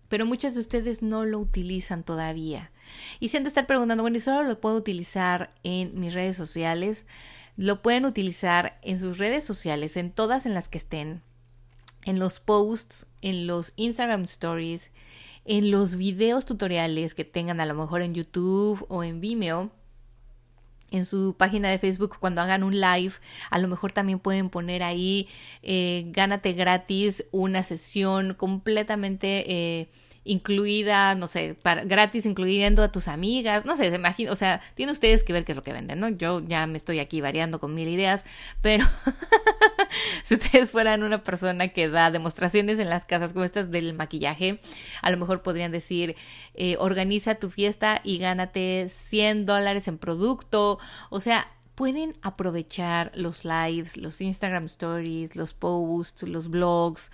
pero 0.08 0.26
muchas 0.26 0.54
de 0.54 0.60
ustedes 0.60 1.02
no 1.02 1.24
lo 1.24 1.38
utilizan 1.38 2.02
todavía. 2.02 2.70
Y 3.20 3.28
se 3.28 3.36
han 3.36 3.44
de 3.44 3.48
estar 3.48 3.66
preguntando, 3.66 4.02
bueno, 4.02 4.16
¿y 4.16 4.20
solo 4.20 4.42
lo 4.42 4.60
puedo 4.60 4.76
utilizar 4.76 5.52
en 5.62 5.98
mis 5.98 6.14
redes 6.14 6.36
sociales? 6.36 7.06
Lo 7.56 7.82
pueden 7.82 8.04
utilizar 8.04 8.78
en 8.82 8.98
sus 8.98 9.18
redes 9.18 9.44
sociales, 9.44 9.96
en 9.96 10.10
todas 10.10 10.46
en 10.46 10.54
las 10.54 10.68
que 10.68 10.78
estén, 10.78 11.22
en 12.04 12.18
los 12.18 12.40
posts, 12.40 13.06
en 13.22 13.46
los 13.46 13.72
Instagram 13.76 14.24
Stories, 14.24 14.90
en 15.44 15.70
los 15.70 15.96
videos 15.96 16.44
tutoriales 16.44 17.14
que 17.14 17.24
tengan 17.24 17.60
a 17.60 17.66
lo 17.66 17.74
mejor 17.74 18.02
en 18.02 18.14
YouTube 18.14 18.84
o 18.88 19.04
en 19.04 19.20
Vimeo 19.20 19.72
en 20.90 21.04
su 21.04 21.34
página 21.36 21.68
de 21.68 21.78
Facebook 21.78 22.16
cuando 22.18 22.40
hagan 22.40 22.62
un 22.62 22.80
live, 22.80 23.14
a 23.50 23.58
lo 23.58 23.68
mejor 23.68 23.92
también 23.92 24.18
pueden 24.18 24.50
poner 24.50 24.82
ahí, 24.82 25.28
eh, 25.62 26.04
gánate 26.08 26.52
gratis 26.52 27.26
una 27.32 27.62
sesión 27.62 28.34
completamente 28.34 29.44
eh, 29.52 29.88
incluida, 30.24 31.14
no 31.14 31.28
sé, 31.28 31.56
para, 31.62 31.84
gratis, 31.84 32.26
incluyendo 32.26 32.82
a 32.82 32.92
tus 32.92 33.08
amigas, 33.08 33.64
no 33.64 33.76
sé, 33.76 33.90
se 33.90 33.96
imagina, 33.96 34.32
o 34.32 34.36
sea, 34.36 34.60
tienen 34.74 34.92
ustedes 34.92 35.24
que 35.24 35.32
ver 35.32 35.44
qué 35.44 35.52
es 35.52 35.56
lo 35.56 35.62
que 35.62 35.72
venden, 35.72 36.00
¿no? 36.00 36.08
Yo 36.08 36.42
ya 36.46 36.66
me 36.66 36.76
estoy 36.76 36.98
aquí 36.98 37.20
variando 37.20 37.60
con 37.60 37.74
mil 37.74 37.88
ideas, 37.88 38.26
pero 38.60 38.84
si 40.24 40.34
ustedes 40.34 40.72
fueran 40.72 41.02
una 41.02 41.22
persona 41.22 41.68
que 41.68 41.88
da 41.88 42.10
demostraciones 42.10 42.78
en 42.78 42.88
las 42.88 43.04
casas 43.04 43.32
como 43.32 43.44
estas 43.44 43.70
del 43.70 43.94
maquillaje, 43.94 44.60
a 45.02 45.10
lo 45.10 45.16
mejor 45.16 45.42
podrían 45.42 45.72
decir, 45.72 46.16
eh, 46.54 46.76
organiza 46.78 47.36
tu 47.36 47.50
fiesta 47.50 48.00
y 48.04 48.18
gánate 48.18 48.88
100 48.88 49.46
dólares 49.46 49.88
en 49.88 49.98
producto, 49.98 50.78
o 51.10 51.20
sea, 51.20 51.48
pueden 51.74 52.14
aprovechar 52.22 53.12
los 53.14 53.44
lives, 53.44 53.96
los 53.96 54.20
Instagram 54.20 54.64
stories, 54.64 55.36
los 55.36 55.52
posts, 55.52 56.22
los 56.22 56.48
blogs, 56.48 57.12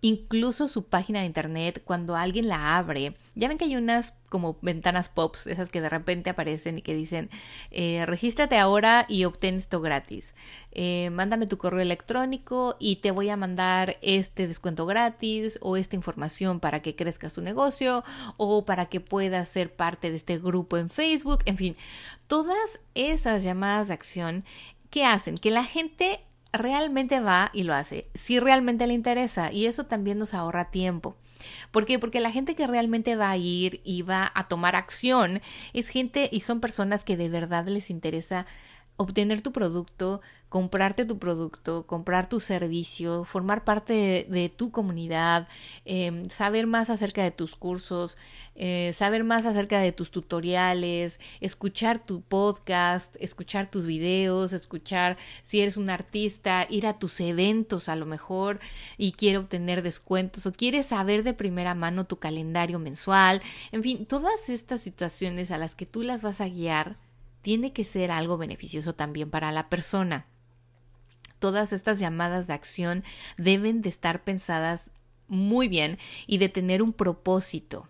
incluso 0.00 0.68
su 0.68 0.84
página 0.84 1.20
de 1.20 1.26
internet, 1.26 1.82
cuando 1.84 2.14
alguien 2.14 2.48
la 2.48 2.76
abre, 2.78 3.16
ya 3.34 3.48
ven 3.48 3.58
que 3.58 3.64
hay 3.64 3.76
unas 3.76 4.14
como 4.28 4.58
ventanas 4.60 5.08
pops, 5.08 5.46
esas 5.46 5.70
que 5.70 5.80
de 5.80 5.88
repente 5.88 6.30
aparecen 6.30 6.78
y 6.78 6.82
que 6.82 6.94
dicen, 6.94 7.30
eh, 7.70 8.04
regístrate 8.06 8.58
ahora 8.58 9.06
y 9.08 9.24
obtén 9.24 9.56
esto 9.56 9.80
gratis. 9.80 10.34
Eh, 10.72 11.10
mándame 11.10 11.46
tu 11.46 11.56
correo 11.58 11.80
electrónico 11.80 12.76
y 12.78 12.96
te 12.96 13.10
voy 13.10 13.30
a 13.30 13.36
mandar 13.36 13.96
este 14.02 14.46
descuento 14.46 14.86
gratis 14.86 15.58
o 15.62 15.76
esta 15.76 15.96
información 15.96 16.60
para 16.60 16.82
que 16.82 16.94
crezcas 16.94 17.32
tu 17.32 17.40
negocio 17.40 18.04
o 18.36 18.64
para 18.64 18.86
que 18.86 19.00
puedas 19.00 19.48
ser 19.48 19.74
parte 19.74 20.10
de 20.10 20.16
este 20.16 20.38
grupo 20.38 20.76
en 20.76 20.90
Facebook. 20.90 21.40
En 21.46 21.56
fin, 21.56 21.76
todas 22.26 22.80
esas 22.94 23.42
llamadas 23.42 23.88
de 23.88 23.94
acción 23.94 24.44
que 24.90 25.04
hacen 25.04 25.36
que 25.38 25.50
la 25.50 25.64
gente 25.64 26.20
realmente 26.52 27.20
va 27.20 27.50
y 27.52 27.62
lo 27.62 27.74
hace, 27.74 28.08
si 28.14 28.40
realmente 28.40 28.86
le 28.86 28.94
interesa 28.94 29.52
y 29.52 29.66
eso 29.66 29.86
también 29.86 30.18
nos 30.18 30.34
ahorra 30.34 30.70
tiempo. 30.70 31.16
¿Por 31.70 31.86
qué? 31.86 31.98
Porque 31.98 32.20
la 32.20 32.32
gente 32.32 32.54
que 32.54 32.66
realmente 32.66 33.16
va 33.16 33.30
a 33.30 33.36
ir 33.36 33.80
y 33.84 34.02
va 34.02 34.30
a 34.34 34.48
tomar 34.48 34.76
acción 34.76 35.40
es 35.72 35.88
gente 35.88 36.28
y 36.32 36.40
son 36.40 36.60
personas 36.60 37.04
que 37.04 37.16
de 37.16 37.28
verdad 37.28 37.66
les 37.66 37.90
interesa 37.90 38.46
obtener 38.98 39.42
tu 39.42 39.52
producto, 39.52 40.20
comprarte 40.48 41.04
tu 41.04 41.18
producto, 41.18 41.86
comprar 41.86 42.28
tu 42.28 42.40
servicio, 42.40 43.24
formar 43.24 43.62
parte 43.62 44.26
de, 44.28 44.48
tu 44.48 44.72
comunidad, 44.72 45.46
em, 45.84 46.28
saber 46.28 46.66
más 46.66 46.90
acerca 46.90 47.22
de 47.22 47.30
tus 47.30 47.54
cursos, 47.54 48.18
eh, 48.56 48.92
saber 48.94 49.22
más 49.22 49.46
acerca 49.46 49.78
de 49.78 49.92
tus 49.92 50.10
tutoriales, 50.10 51.20
escuchar 51.40 52.00
tu 52.00 52.22
podcast, 52.22 53.14
escuchar 53.20 53.70
tus 53.70 53.86
videos, 53.86 54.52
escuchar 54.52 55.16
si 55.42 55.60
eres 55.60 55.76
un 55.76 55.90
artista, 55.90 56.66
ir 56.68 56.84
a 56.86 56.98
tus 56.98 57.20
eventos 57.20 57.88
a 57.88 57.94
lo 57.94 58.04
mejor 58.04 58.58
y 58.96 59.12
quiere 59.12 59.38
obtener 59.38 59.82
descuentos 59.82 60.44
o 60.46 60.52
quieres 60.52 60.86
saber 60.86 61.22
de 61.22 61.34
primera 61.34 61.74
mano 61.76 62.04
tu 62.04 62.16
calendario 62.18 62.80
mensual, 62.80 63.42
en 63.70 63.82
fin, 63.84 64.06
todas 64.06 64.48
estas 64.48 64.80
situaciones 64.80 65.52
a 65.52 65.58
las 65.58 65.76
que 65.76 65.86
tú 65.86 66.02
las 66.02 66.22
vas 66.22 66.40
a 66.40 66.48
guiar 66.48 66.96
tiene 67.42 67.72
que 67.72 67.84
ser 67.84 68.10
algo 68.10 68.38
beneficioso 68.38 68.94
también 68.94 69.30
para 69.30 69.52
la 69.52 69.68
persona. 69.68 70.26
Todas 71.38 71.72
estas 71.72 71.98
llamadas 71.98 72.46
de 72.46 72.54
acción 72.54 73.04
deben 73.36 73.80
de 73.80 73.88
estar 73.88 74.24
pensadas 74.24 74.90
muy 75.28 75.68
bien 75.68 75.98
y 76.26 76.38
de 76.38 76.48
tener 76.48 76.82
un 76.82 76.92
propósito. 76.92 77.88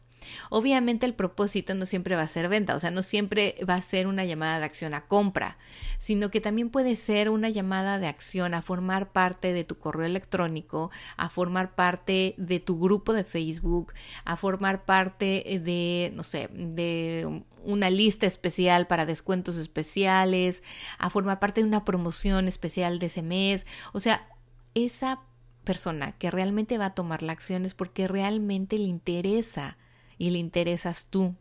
Obviamente 0.51 1.07
el 1.07 1.15
propósito 1.15 1.75
no 1.75 1.87
siempre 1.87 2.17
va 2.17 2.23
a 2.23 2.29
ser 2.29 2.49
venta, 2.49 2.75
o 2.75 2.81
sea, 2.81 2.91
no 2.91 3.03
siempre 3.03 3.55
va 3.69 3.75
a 3.75 3.83
ser 3.83 4.07
una 4.07 4.25
llamada 4.25 4.59
de 4.59 4.65
acción 4.65 4.95
a 4.95 5.07
compra, 5.07 5.59
sino 5.99 6.31
que 6.31 6.41
también 6.41 6.71
puede 6.71 6.97
ser 6.97 7.31
una 7.31 7.49
llamada 7.49 7.99
de 7.99 8.07
acción 8.07 8.55
a 8.55 8.63
formar 8.63 9.13
parte 9.13 9.53
de 9.53 9.65
tu 9.65 9.79
correo 9.79 10.07
electrónico, 10.07 10.91
a 11.17 11.29
formar 11.29 11.75
parte 11.75 12.35
de 12.37 12.61
tu 12.61 12.79
grupo 12.79 13.13
de 13.13 13.25
Facebook, 13.25 13.93
a 14.25 14.37
formar 14.37 14.85
parte 14.85 15.61
de, 15.63 16.13
no 16.15 16.25
sé, 16.25 16.49
de 16.53 17.43
una 17.65 17.91
lista 17.91 18.27
especial 18.27 18.87
para 18.87 19.07
descuentos 19.07 19.57
especiales, 19.57 20.63
a 20.99 21.11
formar 21.11 21.39
parte 21.39 21.61
de 21.61 21.67
una 21.67 21.85
promoción 21.85 22.49
especial 22.49 22.99
de 22.99 23.07
ese 23.07 23.23
mes, 23.23 23.67
o 23.93 24.01
sea, 24.01 24.29
esa 24.75 25.21
persona 25.65 26.13
que 26.13 26.31
realmente 26.31 26.79
va 26.79 26.87
a 26.87 26.95
tomar 26.95 27.23
la 27.23 27.33
acción 27.33 27.65
es 27.65 27.75
porque 27.75 28.09
realmente 28.09 28.79
le 28.79 28.85
interesa 28.85 29.77
y 30.19 30.31
le 30.31 30.39
interesas 30.39 31.07
tú. 31.09 31.35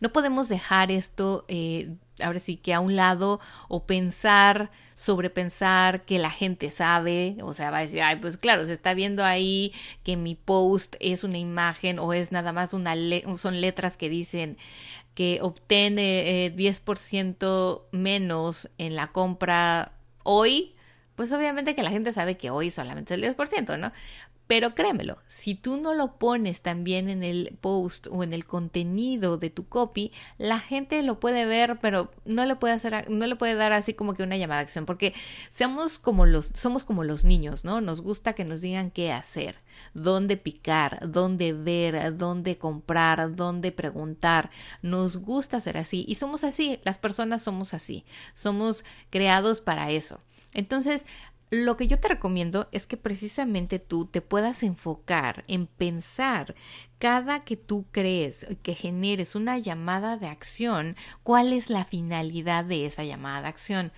No 0.00 0.12
podemos 0.12 0.48
dejar 0.48 0.90
esto, 0.90 1.44
eh, 1.48 1.94
ahora 2.22 2.40
sí 2.40 2.56
que 2.56 2.72
a 2.72 2.80
un 2.80 2.96
lado, 2.96 3.38
o 3.68 3.84
pensar, 3.84 4.70
sobrepensar 4.94 6.04
que 6.04 6.18
la 6.18 6.30
gente 6.30 6.70
sabe, 6.70 7.36
o 7.42 7.54
sea, 7.54 7.70
va 7.70 7.78
a 7.78 7.82
decir, 7.82 8.02
ay, 8.02 8.16
pues 8.16 8.36
claro, 8.36 8.64
se 8.64 8.72
está 8.72 8.94
viendo 8.94 9.24
ahí 9.24 9.72
que 10.02 10.16
mi 10.16 10.34
post 10.34 10.96
es 11.00 11.22
una 11.22 11.38
imagen 11.38 11.98
o 11.98 12.12
es 12.12 12.32
nada 12.32 12.52
más 12.52 12.72
una, 12.72 12.94
son 13.36 13.60
letras 13.60 13.96
que 13.96 14.08
dicen 14.08 14.56
que 15.14 15.38
obtiene 15.42 16.46
eh, 16.46 16.56
10% 16.56 17.82
menos 17.92 18.70
en 18.78 18.96
la 18.96 19.08
compra 19.08 19.92
hoy, 20.22 20.74
pues 21.14 21.32
obviamente 21.32 21.74
que 21.74 21.82
la 21.82 21.90
gente 21.90 22.12
sabe 22.12 22.38
que 22.38 22.50
hoy 22.50 22.70
solamente 22.70 23.12
es 23.12 23.22
el 23.22 23.36
10%, 23.36 23.78
¿no? 23.78 23.92
Pero 24.50 24.74
créemelo, 24.74 25.18
si 25.28 25.54
tú 25.54 25.76
no 25.76 25.94
lo 25.94 26.18
pones 26.18 26.60
también 26.60 27.08
en 27.08 27.22
el 27.22 27.56
post 27.60 28.08
o 28.10 28.24
en 28.24 28.32
el 28.32 28.44
contenido 28.44 29.38
de 29.38 29.48
tu 29.48 29.68
copy, 29.68 30.10
la 30.38 30.58
gente 30.58 31.04
lo 31.04 31.20
puede 31.20 31.46
ver, 31.46 31.78
pero 31.80 32.10
no 32.24 32.44
le 32.44 32.56
puede 32.56 32.74
hacer, 32.74 33.08
no 33.08 33.28
le 33.28 33.36
puede 33.36 33.54
dar 33.54 33.72
así 33.72 33.94
como 33.94 34.14
que 34.14 34.24
una 34.24 34.36
llamada 34.36 34.58
de 34.58 34.64
acción, 34.64 34.86
porque 34.86 35.14
seamos 35.50 36.00
como 36.00 36.26
los, 36.26 36.50
somos 36.52 36.82
como 36.82 37.04
los 37.04 37.24
niños, 37.24 37.64
¿no? 37.64 37.80
Nos 37.80 38.00
gusta 38.00 38.32
que 38.32 38.44
nos 38.44 38.60
digan 38.60 38.90
qué 38.90 39.12
hacer, 39.12 39.54
dónde 39.94 40.36
picar, 40.36 41.08
dónde 41.08 41.52
ver, 41.52 42.16
dónde 42.16 42.58
comprar, 42.58 43.36
dónde 43.36 43.70
preguntar. 43.70 44.50
Nos 44.82 45.18
gusta 45.18 45.60
ser 45.60 45.76
así 45.76 46.04
y 46.08 46.16
somos 46.16 46.42
así, 46.42 46.80
las 46.82 46.98
personas 46.98 47.40
somos 47.40 47.72
así, 47.72 48.04
somos 48.34 48.84
creados 49.10 49.60
para 49.60 49.90
eso. 49.92 50.18
Entonces, 50.52 51.06
lo 51.50 51.76
que 51.76 51.88
yo 51.88 51.98
te 51.98 52.08
recomiendo 52.08 52.68
es 52.72 52.86
que 52.86 52.96
precisamente 52.96 53.80
tú 53.80 54.06
te 54.06 54.20
puedas 54.20 54.62
enfocar 54.62 55.44
en 55.48 55.66
pensar 55.66 56.54
cada 57.00 57.44
que 57.44 57.56
tú 57.56 57.86
crees 57.90 58.46
que 58.62 58.74
generes 58.74 59.34
una 59.34 59.56
llamada 59.56 60.18
de 60.18 60.26
acción, 60.26 60.96
cuál 61.22 61.54
es 61.54 61.70
la 61.70 61.86
finalidad 61.86 62.62
de 62.66 62.84
esa 62.84 63.04
llamada 63.04 63.40
de 63.40 63.48
acción, 63.48 63.92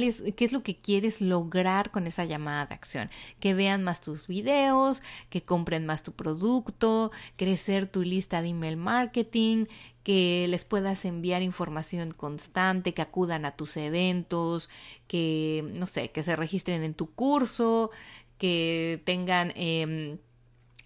es, 0.00 0.22
qué 0.36 0.44
es 0.44 0.52
lo 0.52 0.62
que 0.62 0.76
quieres 0.76 1.20
lograr 1.20 1.90
con 1.90 2.06
esa 2.06 2.24
llamada 2.24 2.66
de 2.66 2.74
acción, 2.76 3.10
que 3.40 3.52
vean 3.52 3.82
más 3.82 4.00
tus 4.00 4.28
videos, 4.28 5.02
que 5.28 5.42
compren 5.42 5.86
más 5.86 6.04
tu 6.04 6.12
producto, 6.12 7.10
crecer 7.34 7.88
tu 7.88 8.02
lista 8.02 8.40
de 8.42 8.48
email 8.50 8.76
marketing, 8.76 9.66
que 10.04 10.46
les 10.48 10.64
puedas 10.64 11.04
enviar 11.04 11.42
información 11.42 12.12
constante, 12.12 12.94
que 12.94 13.02
acudan 13.02 13.44
a 13.44 13.56
tus 13.56 13.76
eventos, 13.76 14.70
que, 15.08 15.68
no 15.74 15.88
sé, 15.88 16.12
que 16.12 16.22
se 16.22 16.36
registren 16.36 16.84
en 16.84 16.94
tu 16.94 17.10
curso, 17.12 17.90
que 18.38 19.02
tengan... 19.04 19.52
Eh, 19.56 20.20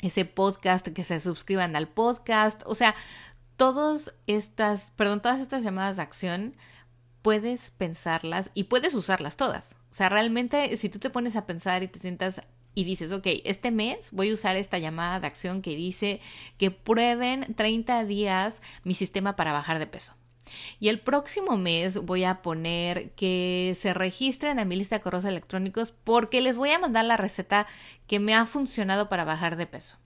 ese 0.02 0.25
podcast, 0.25 0.88
que 0.88 1.04
se 1.04 1.21
suscriban 1.21 1.76
al 1.76 1.88
podcast, 1.88 2.62
o 2.66 2.75
sea, 2.75 2.95
todas 3.57 4.14
estas, 4.26 4.92
perdón, 4.97 5.21
todas 5.21 5.40
estas 5.40 5.62
llamadas 5.62 5.97
de 5.97 6.02
acción 6.02 6.57
puedes 7.23 7.71
pensarlas 7.71 8.50
y 8.54 8.64
puedes 8.64 8.95
usarlas 8.95 9.37
todas. 9.37 9.76
O 9.90 9.95
sea, 9.95 10.09
realmente 10.09 10.76
si 10.76 10.88
tú 10.88 10.99
te 10.99 11.11
pones 11.11 11.37
a 11.37 11.47
pensar 11.47 11.83
y 11.83 11.88
te 11.88 11.99
sientas 11.99 12.42
y 12.75 12.85
dices, 12.85 13.12
ok, 13.12 13.26
este 13.45 13.71
mes 13.71 14.12
voy 14.12 14.30
a 14.30 14.35
usar 14.35 14.57
esta 14.57 14.78
llamada 14.78 15.21
de 15.21 15.26
acción 15.26 15.61
que 15.61 15.76
dice 15.76 16.21
que 16.57 16.71
prueben 16.71 17.54
30 17.54 18.04
días 18.04 18.62
mi 18.85 18.95
sistema 18.95 19.37
para 19.37 19.52
bajar 19.52 19.78
de 19.78 19.87
peso. 19.87 20.14
Y 20.78 20.88
el 20.88 21.00
próximo 21.00 21.57
mes 21.57 22.02
voy 22.04 22.25
a 22.25 22.42
poner 22.42 23.11
que 23.12 23.76
se 23.78 23.95
registren 23.95 24.59
a 24.59 24.64
mi 24.64 24.76
lista 24.76 24.97
de 24.97 25.02
correos 25.02 25.25
electrónicos 25.25 25.92
porque 26.04 26.40
les 26.40 26.57
voy 26.57 26.71
a 26.71 26.78
mandar 26.78 27.04
la 27.04 27.16
receta 27.16 27.66
que 28.07 28.21
me 28.21 28.35
ha 28.35 28.47
funcionado 28.47 29.09
para 29.09 29.25
bajar 29.25 29.57
de 29.57 29.66
peso. 29.66 29.97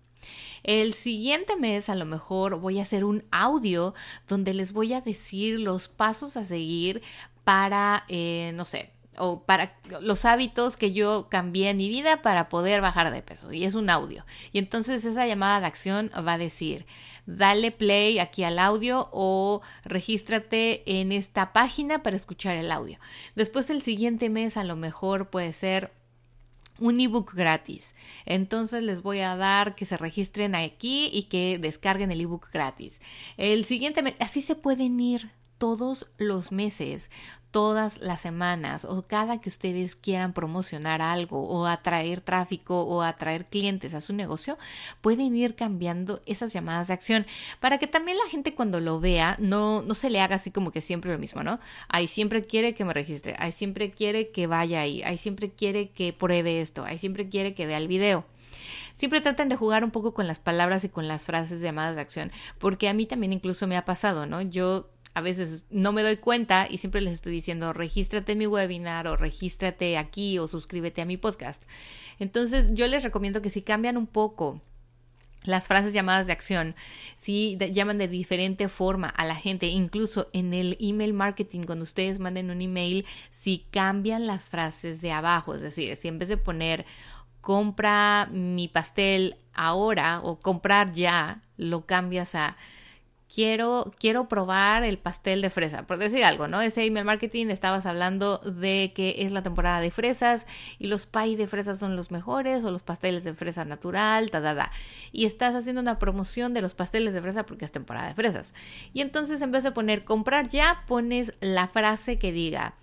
El 0.62 0.94
siguiente 0.94 1.56
mes 1.56 1.88
a 1.88 1.94
lo 1.94 2.06
mejor 2.06 2.58
voy 2.58 2.78
a 2.78 2.82
hacer 2.82 3.04
un 3.04 3.24
audio 3.30 3.94
donde 4.26 4.54
les 4.54 4.72
voy 4.72 4.94
a 4.94 5.02
decir 5.02 5.60
los 5.60 5.88
pasos 5.88 6.36
a 6.36 6.44
seguir 6.44 7.02
para, 7.44 8.04
eh, 8.08 8.52
no 8.54 8.64
sé, 8.64 8.90
o 9.18 9.42
para 9.42 9.76
los 10.00 10.24
hábitos 10.24 10.76
que 10.76 10.92
yo 10.92 11.28
cambié 11.28 11.70
en 11.70 11.76
mi 11.76 11.88
vida 11.88 12.22
para 12.22 12.48
poder 12.48 12.80
bajar 12.80 13.12
de 13.12 13.22
peso. 13.22 13.52
Y 13.52 13.64
es 13.64 13.74
un 13.74 13.90
audio. 13.90 14.24
Y 14.52 14.58
entonces 14.58 15.04
esa 15.04 15.26
llamada 15.26 15.60
de 15.60 15.66
acción 15.66 16.10
va 16.26 16.32
a 16.32 16.38
decir, 16.38 16.86
dale 17.26 17.70
play 17.70 18.18
aquí 18.18 18.44
al 18.44 18.58
audio 18.58 19.08
o 19.12 19.62
regístrate 19.84 20.82
en 21.00 21.12
esta 21.12 21.52
página 21.52 22.02
para 22.02 22.16
escuchar 22.16 22.56
el 22.56 22.70
audio. 22.70 22.98
Después 23.34 23.70
el 23.70 23.82
siguiente 23.82 24.30
mes 24.30 24.56
a 24.56 24.64
lo 24.64 24.76
mejor 24.76 25.30
puede 25.30 25.52
ser 25.52 25.92
un 26.78 27.00
ebook 27.00 27.34
gratis. 27.34 27.94
Entonces 28.26 28.82
les 28.82 29.02
voy 29.02 29.20
a 29.20 29.36
dar 29.36 29.74
que 29.74 29.86
se 29.86 29.96
registren 29.96 30.54
aquí 30.54 31.10
y 31.12 31.24
que 31.24 31.58
descarguen 31.58 32.10
el 32.10 32.20
ebook 32.20 32.50
gratis. 32.52 33.00
El 33.36 33.64
siguiente 33.64 34.02
mes, 34.02 34.14
así 34.20 34.42
se 34.42 34.56
pueden 34.56 34.98
ir 35.00 35.30
todos 35.58 36.08
los 36.18 36.52
meses, 36.52 37.10
todas 37.54 38.00
las 38.00 38.20
semanas 38.20 38.84
o 38.84 39.06
cada 39.06 39.40
que 39.40 39.48
ustedes 39.48 39.94
quieran 39.94 40.32
promocionar 40.32 41.00
algo 41.00 41.40
o 41.40 41.66
atraer 41.66 42.20
tráfico 42.20 42.82
o 42.82 43.00
atraer 43.00 43.46
clientes 43.46 43.94
a 43.94 44.00
su 44.00 44.12
negocio, 44.12 44.58
pueden 45.00 45.36
ir 45.36 45.54
cambiando 45.54 46.20
esas 46.26 46.52
llamadas 46.52 46.88
de 46.88 46.94
acción 46.94 47.26
para 47.60 47.78
que 47.78 47.86
también 47.86 48.18
la 48.18 48.28
gente 48.28 48.56
cuando 48.56 48.80
lo 48.80 48.98
vea 48.98 49.36
no, 49.38 49.82
no 49.82 49.94
se 49.94 50.10
le 50.10 50.20
haga 50.20 50.34
así 50.34 50.50
como 50.50 50.72
que 50.72 50.82
siempre 50.82 51.12
lo 51.12 51.18
mismo, 51.20 51.44
¿no? 51.44 51.60
Ahí 51.86 52.08
siempre 52.08 52.44
quiere 52.44 52.74
que 52.74 52.84
me 52.84 52.92
registre, 52.92 53.36
ahí 53.38 53.52
siempre 53.52 53.92
quiere 53.92 54.30
que 54.30 54.48
vaya 54.48 54.80
ahí, 54.80 55.04
ahí 55.04 55.16
siempre 55.16 55.52
quiere 55.52 55.90
que 55.90 56.12
pruebe 56.12 56.60
esto, 56.60 56.84
ahí 56.84 56.98
siempre 56.98 57.28
quiere 57.28 57.54
que 57.54 57.66
vea 57.66 57.78
el 57.78 57.86
video 57.86 58.24
siempre 58.94 59.20
traten 59.20 59.48
de 59.48 59.56
jugar 59.56 59.84
un 59.84 59.90
poco 59.90 60.14
con 60.14 60.26
las 60.26 60.38
palabras 60.38 60.84
y 60.84 60.88
con 60.88 61.08
las 61.08 61.24
frases 61.26 61.60
de 61.60 61.66
llamadas 61.66 61.96
de 61.96 62.00
acción, 62.00 62.32
porque 62.58 62.88
a 62.88 62.94
mí 62.94 63.06
también 63.06 63.32
incluso 63.32 63.66
me 63.66 63.76
ha 63.76 63.84
pasado, 63.84 64.24
¿no? 64.24 64.40
Yo 64.40 64.88
a 65.14 65.20
veces 65.20 65.66
no 65.70 65.92
me 65.92 66.02
doy 66.02 66.16
cuenta 66.16 66.66
y 66.68 66.78
siempre 66.78 67.00
les 67.00 67.14
estoy 67.14 67.32
diciendo, 67.32 67.72
regístrate 67.72 68.32
en 68.32 68.38
mi 68.38 68.46
webinar 68.46 69.06
o 69.06 69.16
regístrate 69.16 69.96
aquí 69.96 70.38
o 70.38 70.48
suscríbete 70.48 71.02
a 71.02 71.06
mi 71.06 71.16
podcast. 71.16 71.62
Entonces 72.18 72.68
yo 72.72 72.86
les 72.88 73.04
recomiendo 73.04 73.40
que 73.40 73.50
si 73.50 73.62
cambian 73.62 73.96
un 73.96 74.08
poco 74.08 74.60
las 75.44 75.68
frases 75.68 75.92
llamadas 75.92 76.26
de 76.26 76.32
acción, 76.32 76.74
si 77.16 77.56
llaman 77.72 77.98
de 77.98 78.08
diferente 78.08 78.68
forma 78.68 79.08
a 79.08 79.24
la 79.24 79.36
gente, 79.36 79.66
incluso 79.66 80.28
en 80.32 80.52
el 80.52 80.76
email 80.80 81.12
marketing, 81.12 81.62
cuando 81.62 81.84
ustedes 81.84 82.18
manden 82.18 82.50
un 82.50 82.60
email, 82.60 83.06
si 83.30 83.66
cambian 83.70 84.26
las 84.26 84.48
frases 84.48 85.00
de 85.00 85.12
abajo, 85.12 85.54
es 85.54 85.62
decir, 85.62 85.94
si 85.96 86.08
en 86.08 86.18
vez 86.18 86.28
de 86.28 86.38
poner 86.38 86.86
compra 87.40 88.28
mi 88.32 88.68
pastel 88.68 89.36
ahora 89.52 90.20
o 90.24 90.40
comprar 90.40 90.92
ya, 90.92 91.42
lo 91.56 91.84
cambias 91.84 92.34
a 92.34 92.56
quiero, 93.34 93.92
quiero 93.98 94.28
probar 94.28 94.84
el 94.84 94.96
pastel 94.96 95.42
de 95.42 95.50
fresa, 95.50 95.86
por 95.86 95.98
decir 95.98 96.24
algo, 96.24 96.46
¿no? 96.46 96.60
Ese 96.60 96.84
email 96.84 97.04
marketing 97.04 97.46
estabas 97.46 97.84
hablando 97.84 98.38
de 98.38 98.92
que 98.94 99.16
es 99.18 99.32
la 99.32 99.42
temporada 99.42 99.80
de 99.80 99.90
fresas 99.90 100.46
y 100.78 100.86
los 100.86 101.06
pay 101.06 101.34
de 101.34 101.48
fresas 101.48 101.80
son 101.80 101.96
los 101.96 102.12
mejores 102.12 102.62
o 102.64 102.70
los 102.70 102.84
pasteles 102.84 103.24
de 103.24 103.34
fresa 103.34 103.64
natural, 103.64 104.30
ta, 104.30 104.40
ta, 104.40 104.54
ta. 104.54 104.70
Y 105.10 105.26
estás 105.26 105.56
haciendo 105.56 105.80
una 105.80 105.98
promoción 105.98 106.54
de 106.54 106.60
los 106.60 106.74
pasteles 106.74 107.12
de 107.12 107.22
fresa 107.22 107.44
porque 107.44 107.64
es 107.64 107.72
temporada 107.72 108.06
de 108.06 108.14
fresas. 108.14 108.54
Y 108.92 109.00
entonces 109.00 109.42
en 109.42 109.50
vez 109.50 109.64
de 109.64 109.72
poner 109.72 110.04
comprar 110.04 110.48
ya, 110.48 110.84
pones 110.86 111.34
la 111.40 111.66
frase 111.66 112.18
que 112.18 112.30
diga, 112.30 112.74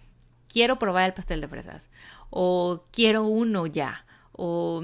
quiero 0.50 0.78
probar 0.78 1.06
el 1.06 1.14
pastel 1.14 1.40
de 1.40 1.48
fresas 1.48 1.90
o 2.30 2.84
quiero 2.92 3.24
uno 3.24 3.68
ya 3.68 4.06
o 4.34 4.84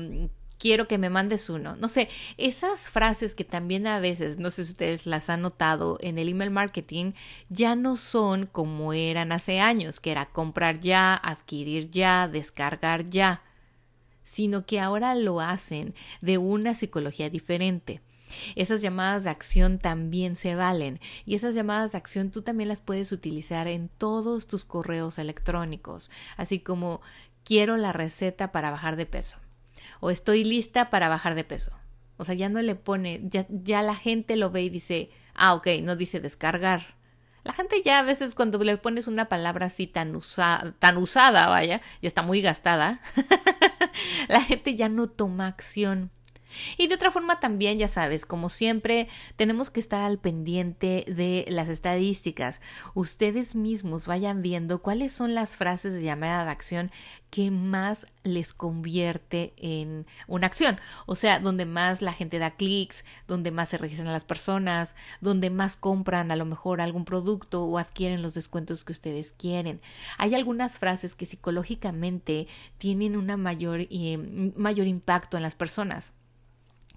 quiero 0.57 0.87
que 0.87 0.97
me 0.97 1.09
mandes 1.09 1.49
uno. 1.49 1.75
No 1.75 1.87
sé, 1.87 2.09
esas 2.37 2.89
frases 2.89 3.35
que 3.35 3.43
también 3.43 3.87
a 3.87 3.99
veces, 3.99 4.37
no 4.39 4.51
sé 4.51 4.65
si 4.65 4.71
ustedes 4.71 5.05
las 5.05 5.29
han 5.29 5.41
notado 5.41 5.97
en 6.01 6.17
el 6.17 6.29
email 6.29 6.51
marketing, 6.51 7.13
ya 7.49 7.75
no 7.75 7.97
son 7.97 8.45
como 8.47 8.93
eran 8.93 9.31
hace 9.31 9.59
años, 9.59 9.99
que 9.99 10.11
era 10.11 10.25
comprar 10.25 10.79
ya, 10.79 11.13
adquirir 11.13 11.91
ya, 11.91 12.27
descargar 12.27 13.05
ya, 13.05 13.43
sino 14.23 14.65
que 14.65 14.79
ahora 14.79 15.15
lo 15.15 15.39
hacen 15.39 15.93
de 16.21 16.37
una 16.37 16.73
psicología 16.73 17.29
diferente. 17.29 18.01
Esas 18.55 18.81
llamadas 18.81 19.23
de 19.23 19.29
acción 19.29 19.79
también 19.79 20.35
se 20.35 20.55
valen 20.55 20.99
y 21.25 21.35
esas 21.35 21.55
llamadas 21.55 21.93
de 21.93 21.97
acción 21.97 22.29
tú 22.29 22.41
también 22.41 22.67
las 22.67 22.81
puedes 22.81 23.13
utilizar 23.13 23.69
en 23.69 23.87
todos 23.87 24.47
tus 24.47 24.65
correos 24.65 25.17
electrónicos, 25.17 26.11
así 26.35 26.59
como 26.59 26.99
quiero 27.45 27.77
la 27.77 27.93
receta 27.93 28.51
para 28.51 28.69
bajar 28.69 28.97
de 28.97 29.05
peso 29.05 29.37
o 29.99 30.09
estoy 30.09 30.43
lista 30.43 30.89
para 30.89 31.09
bajar 31.09 31.35
de 31.35 31.43
peso. 31.43 31.71
O 32.17 32.25
sea, 32.25 32.33
ya 32.33 32.49
no 32.49 32.61
le 32.61 32.75
pone, 32.75 33.21
ya, 33.23 33.45
ya 33.49 33.81
la 33.81 33.95
gente 33.95 34.35
lo 34.35 34.49
ve 34.49 34.63
y 34.63 34.69
dice, 34.69 35.09
ah, 35.35 35.53
ok, 35.53 35.67
no 35.83 35.95
dice 35.95 36.19
descargar. 36.19 36.95
La 37.43 37.53
gente 37.53 37.81
ya 37.81 37.99
a 37.99 38.03
veces 38.03 38.35
cuando 38.35 38.61
le 38.61 38.77
pones 38.77 39.07
una 39.07 39.29
palabra 39.29 39.67
así 39.67 39.87
tan, 39.87 40.15
usada, 40.15 40.75
tan 40.79 40.97
usada, 40.97 41.47
vaya, 41.47 41.81
ya 42.01 42.07
está 42.07 42.21
muy 42.21 42.41
gastada, 42.41 42.99
la 44.27 44.41
gente 44.41 44.75
ya 44.75 44.89
no 44.89 45.07
toma 45.07 45.47
acción. 45.47 46.11
Y 46.77 46.87
de 46.87 46.95
otra 46.95 47.11
forma 47.11 47.39
también, 47.39 47.79
ya 47.79 47.87
sabes, 47.87 48.25
como 48.25 48.49
siempre, 48.49 49.07
tenemos 49.35 49.69
que 49.69 49.79
estar 49.79 50.01
al 50.01 50.19
pendiente 50.19 51.05
de 51.07 51.45
las 51.49 51.69
estadísticas. 51.69 52.61
Ustedes 52.93 53.55
mismos 53.55 54.07
vayan 54.07 54.41
viendo 54.41 54.81
cuáles 54.81 55.11
son 55.11 55.35
las 55.35 55.55
frases 55.57 55.93
de 55.93 56.03
llamada 56.03 56.45
de 56.45 56.51
acción 56.51 56.91
que 57.29 57.51
más 57.51 58.07
les 58.23 58.53
convierte 58.53 59.53
en 59.57 60.05
una 60.27 60.47
acción. 60.47 60.79
O 61.05 61.15
sea, 61.15 61.39
donde 61.39 61.65
más 61.65 62.01
la 62.01 62.13
gente 62.13 62.39
da 62.39 62.51
clics, 62.51 63.03
donde 63.27 63.51
más 63.51 63.69
se 63.69 63.77
registran 63.77 64.13
las 64.13 64.23
personas, 64.23 64.95
donde 65.21 65.49
más 65.49 65.75
compran 65.75 66.31
a 66.31 66.35
lo 66.35 66.45
mejor 66.45 66.81
algún 66.81 67.05
producto 67.05 67.63
o 67.63 67.77
adquieren 67.77 68.21
los 68.21 68.33
descuentos 68.33 68.83
que 68.83 68.93
ustedes 68.93 69.33
quieren. 69.37 69.81
Hay 70.17 70.35
algunas 70.35 70.79
frases 70.79 71.15
que 71.15 71.25
psicológicamente 71.25 72.47
tienen 72.77 73.17
mayor, 73.41 73.81
eh, 73.81 74.17
mayor 74.55 74.87
impacto 74.87 75.37
en 75.37 75.43
las 75.43 75.55
personas. 75.55 76.13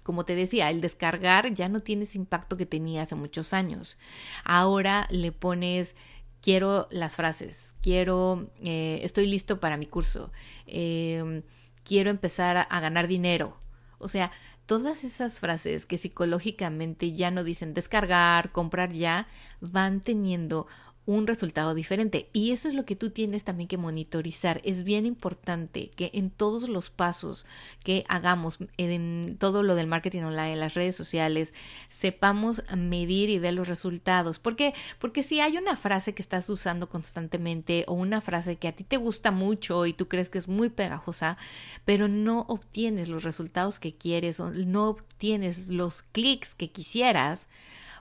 Como 0.03 0.25
te 0.25 0.35
decía, 0.35 0.69
el 0.69 0.81
descargar 0.81 1.53
ya 1.53 1.69
no 1.69 1.81
tiene 1.81 2.03
ese 2.03 2.17
impacto 2.17 2.57
que 2.57 2.65
tenía 2.65 3.03
hace 3.03 3.15
muchos 3.15 3.53
años. 3.53 3.97
Ahora 4.43 5.07
le 5.11 5.31
pones 5.31 5.95
quiero 6.41 6.87
las 6.91 7.15
frases, 7.15 7.75
quiero, 7.81 8.49
eh, 8.63 8.99
estoy 9.03 9.27
listo 9.27 9.59
para 9.59 9.77
mi 9.77 9.85
curso, 9.85 10.31
em, 10.65 11.43
quiero 11.83 12.09
empezar 12.09 12.67
a 12.69 12.79
ganar 12.79 13.07
dinero. 13.07 13.57
O 13.99 14.07
sea, 14.07 14.31
todas 14.65 15.03
esas 15.03 15.39
frases 15.39 15.85
que 15.85 15.97
psicológicamente 15.97 17.13
ya 17.13 17.29
no 17.29 17.43
dicen 17.43 17.73
descargar, 17.73 18.51
comprar 18.51 18.91
ya, 18.91 19.27
van 19.59 20.01
teniendo 20.01 20.67
un 21.05 21.25
resultado 21.27 21.73
diferente. 21.73 22.29
Y 22.31 22.51
eso 22.51 22.69
es 22.69 22.75
lo 22.75 22.85
que 22.85 22.95
tú 22.95 23.09
tienes 23.09 23.43
también 23.43 23.67
que 23.67 23.77
monitorizar. 23.77 24.61
Es 24.63 24.83
bien 24.83 25.05
importante 25.05 25.89
que 25.89 26.11
en 26.13 26.29
todos 26.29 26.69
los 26.69 26.89
pasos 26.89 27.45
que 27.83 28.03
hagamos, 28.07 28.59
en 28.77 29.37
todo 29.39 29.63
lo 29.63 29.75
del 29.75 29.87
marketing 29.87 30.21
online, 30.21 30.53
en 30.53 30.59
las 30.59 30.75
redes 30.75 30.95
sociales, 30.95 31.53
sepamos 31.89 32.63
medir 32.75 33.29
y 33.29 33.39
ver 33.39 33.53
los 33.53 33.67
resultados. 33.67 34.39
¿Por 34.39 34.55
qué? 34.55 34.73
Porque 34.99 35.23
si 35.23 35.39
hay 35.39 35.57
una 35.57 35.75
frase 35.75 36.13
que 36.13 36.21
estás 36.21 36.49
usando 36.49 36.87
constantemente 36.87 37.83
o 37.87 37.93
una 37.93 38.21
frase 38.21 38.57
que 38.57 38.67
a 38.67 38.75
ti 38.75 38.83
te 38.83 38.97
gusta 38.97 39.31
mucho 39.31 39.85
y 39.85 39.93
tú 39.93 40.07
crees 40.07 40.29
que 40.29 40.37
es 40.37 40.47
muy 40.47 40.69
pegajosa, 40.69 41.37
pero 41.83 42.07
no 42.07 42.41
obtienes 42.47 43.09
los 43.09 43.23
resultados 43.23 43.79
que 43.79 43.95
quieres 43.95 44.39
o 44.39 44.51
no 44.51 44.89
obtienes 44.89 45.69
los 45.69 46.03
clics 46.03 46.55
que 46.55 46.71
quisieras, 46.71 47.47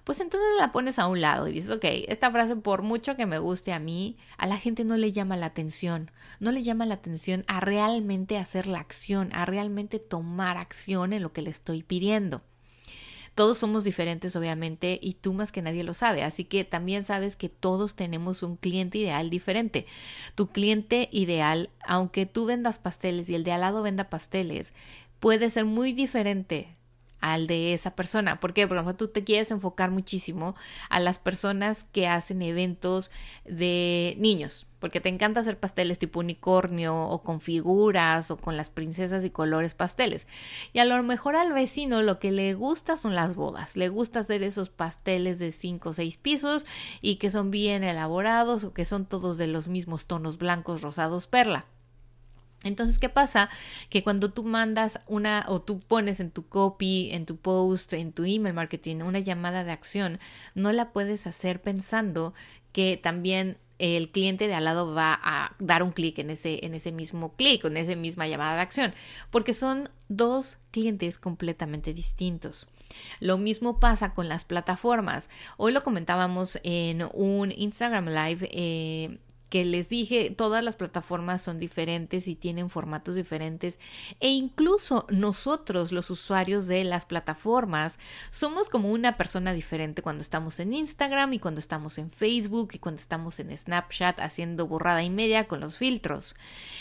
pues 0.04 0.20
entonces 0.20 0.48
la 0.58 0.72
pones 0.72 0.98
a 0.98 1.06
un 1.06 1.20
lado 1.20 1.48
y 1.48 1.52
dices, 1.52 1.70
ok, 1.70 1.84
esta 2.08 2.30
frase 2.30 2.56
por 2.56 2.82
mucho 2.82 3.16
que 3.16 3.26
me 3.26 3.38
guste 3.38 3.72
a 3.72 3.78
mí, 3.78 4.16
a 4.38 4.46
la 4.46 4.56
gente 4.56 4.84
no 4.84 4.96
le 4.96 5.12
llama 5.12 5.36
la 5.36 5.46
atención, 5.46 6.10
no 6.38 6.52
le 6.52 6.62
llama 6.62 6.86
la 6.86 6.94
atención 6.94 7.44
a 7.46 7.60
realmente 7.60 8.38
hacer 8.38 8.66
la 8.66 8.80
acción, 8.80 9.30
a 9.32 9.44
realmente 9.44 9.98
tomar 9.98 10.56
acción 10.56 11.12
en 11.12 11.22
lo 11.22 11.32
que 11.32 11.42
le 11.42 11.50
estoy 11.50 11.82
pidiendo. 11.82 12.42
Todos 13.34 13.58
somos 13.58 13.84
diferentes, 13.84 14.34
obviamente, 14.36 14.98
y 15.00 15.14
tú 15.14 15.32
más 15.32 15.52
que 15.52 15.62
nadie 15.62 15.84
lo 15.84 15.94
sabe. 15.94 16.24
Así 16.24 16.44
que 16.44 16.64
también 16.64 17.04
sabes 17.04 17.36
que 17.36 17.48
todos 17.48 17.94
tenemos 17.94 18.42
un 18.42 18.56
cliente 18.56 18.98
ideal 18.98 19.30
diferente. 19.30 19.86
Tu 20.34 20.48
cliente 20.48 21.08
ideal, 21.12 21.70
aunque 21.86 22.26
tú 22.26 22.44
vendas 22.44 22.78
pasteles 22.78 23.30
y 23.30 23.34
el 23.34 23.44
de 23.44 23.52
al 23.52 23.60
lado 23.60 23.82
venda 23.82 24.10
pasteles, 24.10 24.74
puede 25.20 25.48
ser 25.48 25.64
muy 25.64 25.92
diferente 25.92 26.76
al 27.20 27.46
de 27.46 27.74
esa 27.74 27.94
persona. 27.94 28.40
Porque, 28.40 28.66
por 28.66 28.76
ejemplo, 28.76 28.96
tú 28.96 29.08
te 29.08 29.24
quieres 29.24 29.50
enfocar 29.50 29.90
muchísimo 29.90 30.54
a 30.88 31.00
las 31.00 31.18
personas 31.18 31.84
que 31.84 32.08
hacen 32.08 32.42
eventos 32.42 33.10
de 33.44 34.16
niños, 34.18 34.66
porque 34.78 35.00
te 35.00 35.08
encanta 35.08 35.40
hacer 35.40 35.58
pasteles 35.58 35.98
tipo 35.98 36.20
unicornio 36.20 36.98
o 36.98 37.22
con 37.22 37.40
figuras 37.40 38.30
o 38.30 38.36
con 38.36 38.56
las 38.56 38.70
princesas 38.70 39.24
y 39.24 39.30
colores 39.30 39.74
pasteles. 39.74 40.26
Y 40.72 40.78
a 40.78 40.84
lo 40.84 41.02
mejor 41.02 41.36
al 41.36 41.52
vecino 41.52 42.02
lo 42.02 42.18
que 42.18 42.32
le 42.32 42.54
gusta 42.54 42.96
son 42.96 43.14
las 43.14 43.34
bodas, 43.34 43.76
le 43.76 43.88
gusta 43.88 44.20
hacer 44.20 44.42
esos 44.42 44.70
pasteles 44.70 45.38
de 45.38 45.52
5 45.52 45.90
o 45.90 45.92
6 45.92 46.16
pisos 46.18 46.66
y 47.00 47.16
que 47.16 47.30
son 47.30 47.50
bien 47.50 47.84
elaborados 47.84 48.64
o 48.64 48.72
que 48.72 48.84
son 48.84 49.06
todos 49.06 49.38
de 49.38 49.46
los 49.46 49.68
mismos 49.68 50.06
tonos 50.06 50.38
blancos, 50.38 50.82
rosados, 50.82 51.26
perla. 51.26 51.66
Entonces, 52.62 52.98
¿qué 52.98 53.08
pasa? 53.08 53.48
Que 53.88 54.02
cuando 54.02 54.32
tú 54.32 54.44
mandas 54.44 55.00
una 55.06 55.44
o 55.48 55.62
tú 55.62 55.80
pones 55.80 56.20
en 56.20 56.30
tu 56.30 56.46
copy, 56.46 57.10
en 57.12 57.24
tu 57.24 57.36
post, 57.36 57.92
en 57.94 58.12
tu 58.12 58.24
email 58.24 58.54
marketing 58.54 58.96
una 58.96 59.18
llamada 59.18 59.64
de 59.64 59.72
acción, 59.72 60.20
no 60.54 60.72
la 60.72 60.92
puedes 60.92 61.26
hacer 61.26 61.62
pensando 61.62 62.34
que 62.72 62.98
también 63.02 63.58
el 63.80 64.10
cliente 64.10 64.46
de 64.46 64.54
al 64.54 64.66
lado 64.66 64.94
va 64.94 65.18
a 65.22 65.56
dar 65.58 65.82
un 65.82 65.92
clic 65.92 66.18
en 66.18 66.28
ese, 66.28 66.64
en 66.66 66.74
ese 66.74 66.92
mismo 66.92 67.34
clic, 67.34 67.64
en 67.64 67.78
esa 67.78 67.96
misma 67.96 68.28
llamada 68.28 68.56
de 68.56 68.60
acción, 68.60 68.94
porque 69.30 69.54
son 69.54 69.88
dos 70.08 70.58
clientes 70.70 71.18
completamente 71.18 71.94
distintos. 71.94 72.68
Lo 73.20 73.38
mismo 73.38 73.80
pasa 73.80 74.12
con 74.12 74.28
las 74.28 74.44
plataformas. 74.44 75.30
Hoy 75.56 75.72
lo 75.72 75.82
comentábamos 75.82 76.58
en 76.62 77.08
un 77.14 77.52
Instagram 77.52 78.06
Live. 78.06 78.48
Eh, 78.52 79.18
que 79.50 79.64
les 79.64 79.88
dije, 79.88 80.30
todas 80.30 80.64
las 80.64 80.76
plataformas 80.76 81.42
son 81.42 81.58
diferentes 81.58 82.28
y 82.28 82.36
tienen 82.36 82.70
formatos 82.70 83.16
diferentes 83.16 83.78
e 84.20 84.28
incluso 84.28 85.06
nosotros, 85.10 85.92
los 85.92 86.08
usuarios 86.10 86.66
de 86.66 86.84
las 86.84 87.04
plataformas, 87.04 87.98
somos 88.30 88.68
como 88.68 88.90
una 88.90 89.16
persona 89.16 89.52
diferente 89.52 90.02
cuando 90.02 90.22
estamos 90.22 90.60
en 90.60 90.72
Instagram 90.72 91.34
y 91.34 91.38
cuando 91.38 91.60
estamos 91.60 91.98
en 91.98 92.10
Facebook 92.10 92.70
y 92.72 92.78
cuando 92.78 93.00
estamos 93.00 93.40
en 93.40 93.56
Snapchat 93.56 94.20
haciendo 94.20 94.66
borrada 94.66 95.02
y 95.02 95.10
media 95.10 95.44
con 95.44 95.60
los 95.60 95.76
filtros. 95.76 96.36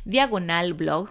diagonal 0.05 0.75
blog 0.75 1.11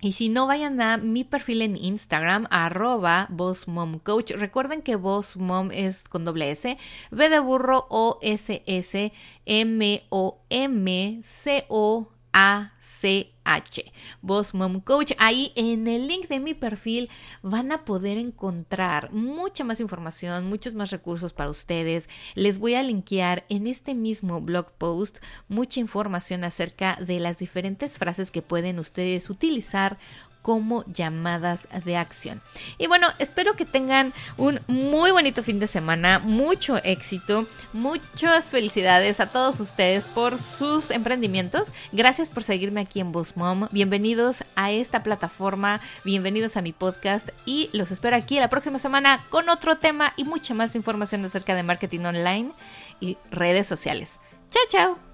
y 0.00 0.12
si 0.12 0.28
no, 0.28 0.46
vayan 0.46 0.80
a 0.80 0.96
mi 0.96 1.24
perfil 1.24 1.62
en 1.62 1.76
Instagram, 1.76 2.46
arroba 2.50 3.26
bossmomcoach. 3.30 4.30
Recuerden 4.30 4.80
que 4.80 4.94
bossmom 4.94 5.70
es 5.72 6.08
con 6.08 6.24
doble 6.24 6.52
S, 6.52 6.78
B 7.10 7.28
de 7.28 7.40
burro, 7.40 7.84
O, 7.90 8.20
S, 8.22 8.62
S, 8.64 9.12
M, 9.44 10.02
O, 10.08 10.38
M, 10.50 11.20
C, 11.24 11.64
O, 11.68 12.10
ACH, 12.38 13.80
Boss 14.22 14.54
Mom 14.54 14.80
Coach. 14.80 15.12
Ahí 15.18 15.52
en 15.56 15.88
el 15.88 16.06
link 16.06 16.28
de 16.28 16.38
mi 16.38 16.54
perfil 16.54 17.10
van 17.42 17.72
a 17.72 17.84
poder 17.84 18.16
encontrar 18.16 19.12
mucha 19.12 19.64
más 19.64 19.80
información, 19.80 20.48
muchos 20.48 20.74
más 20.74 20.92
recursos 20.92 21.32
para 21.32 21.50
ustedes. 21.50 22.08
Les 22.36 22.60
voy 22.60 22.74
a 22.74 22.82
linkear 22.84 23.44
en 23.48 23.66
este 23.66 23.94
mismo 23.94 24.40
blog 24.40 24.70
post 24.70 25.18
mucha 25.48 25.80
información 25.80 26.44
acerca 26.44 26.96
de 27.00 27.18
las 27.18 27.38
diferentes 27.38 27.98
frases 27.98 28.30
que 28.30 28.42
pueden 28.42 28.78
ustedes 28.78 29.30
utilizar 29.30 29.98
como 30.42 30.84
llamadas 30.86 31.68
de 31.84 31.96
acción. 31.96 32.40
Y 32.78 32.86
bueno, 32.86 33.08
espero 33.18 33.54
que 33.54 33.64
tengan 33.64 34.12
un 34.36 34.60
muy 34.66 35.10
bonito 35.10 35.42
fin 35.42 35.58
de 35.58 35.66
semana, 35.66 36.18
mucho 36.18 36.78
éxito, 36.84 37.46
muchas 37.72 38.46
felicidades 38.46 39.20
a 39.20 39.26
todos 39.26 39.60
ustedes 39.60 40.04
por 40.04 40.38
sus 40.38 40.90
emprendimientos. 40.90 41.72
Gracias 41.92 42.30
por 42.30 42.42
seguirme 42.42 42.80
aquí 42.80 43.00
en 43.00 43.12
Boss 43.12 43.36
Mom. 43.36 43.68
Bienvenidos 43.70 44.44
a 44.56 44.70
esta 44.70 45.02
plataforma, 45.02 45.80
bienvenidos 46.04 46.56
a 46.56 46.62
mi 46.62 46.72
podcast 46.72 47.28
y 47.44 47.70
los 47.72 47.90
espero 47.90 48.16
aquí 48.16 48.38
la 48.38 48.48
próxima 48.48 48.78
semana 48.78 49.24
con 49.30 49.48
otro 49.48 49.78
tema 49.78 50.12
y 50.16 50.24
mucha 50.24 50.54
más 50.54 50.74
información 50.74 51.24
acerca 51.24 51.54
de 51.54 51.62
marketing 51.62 52.00
online 52.00 52.52
y 53.00 53.16
redes 53.30 53.66
sociales. 53.66 54.20
Chao, 54.50 54.62
chao. 54.68 55.07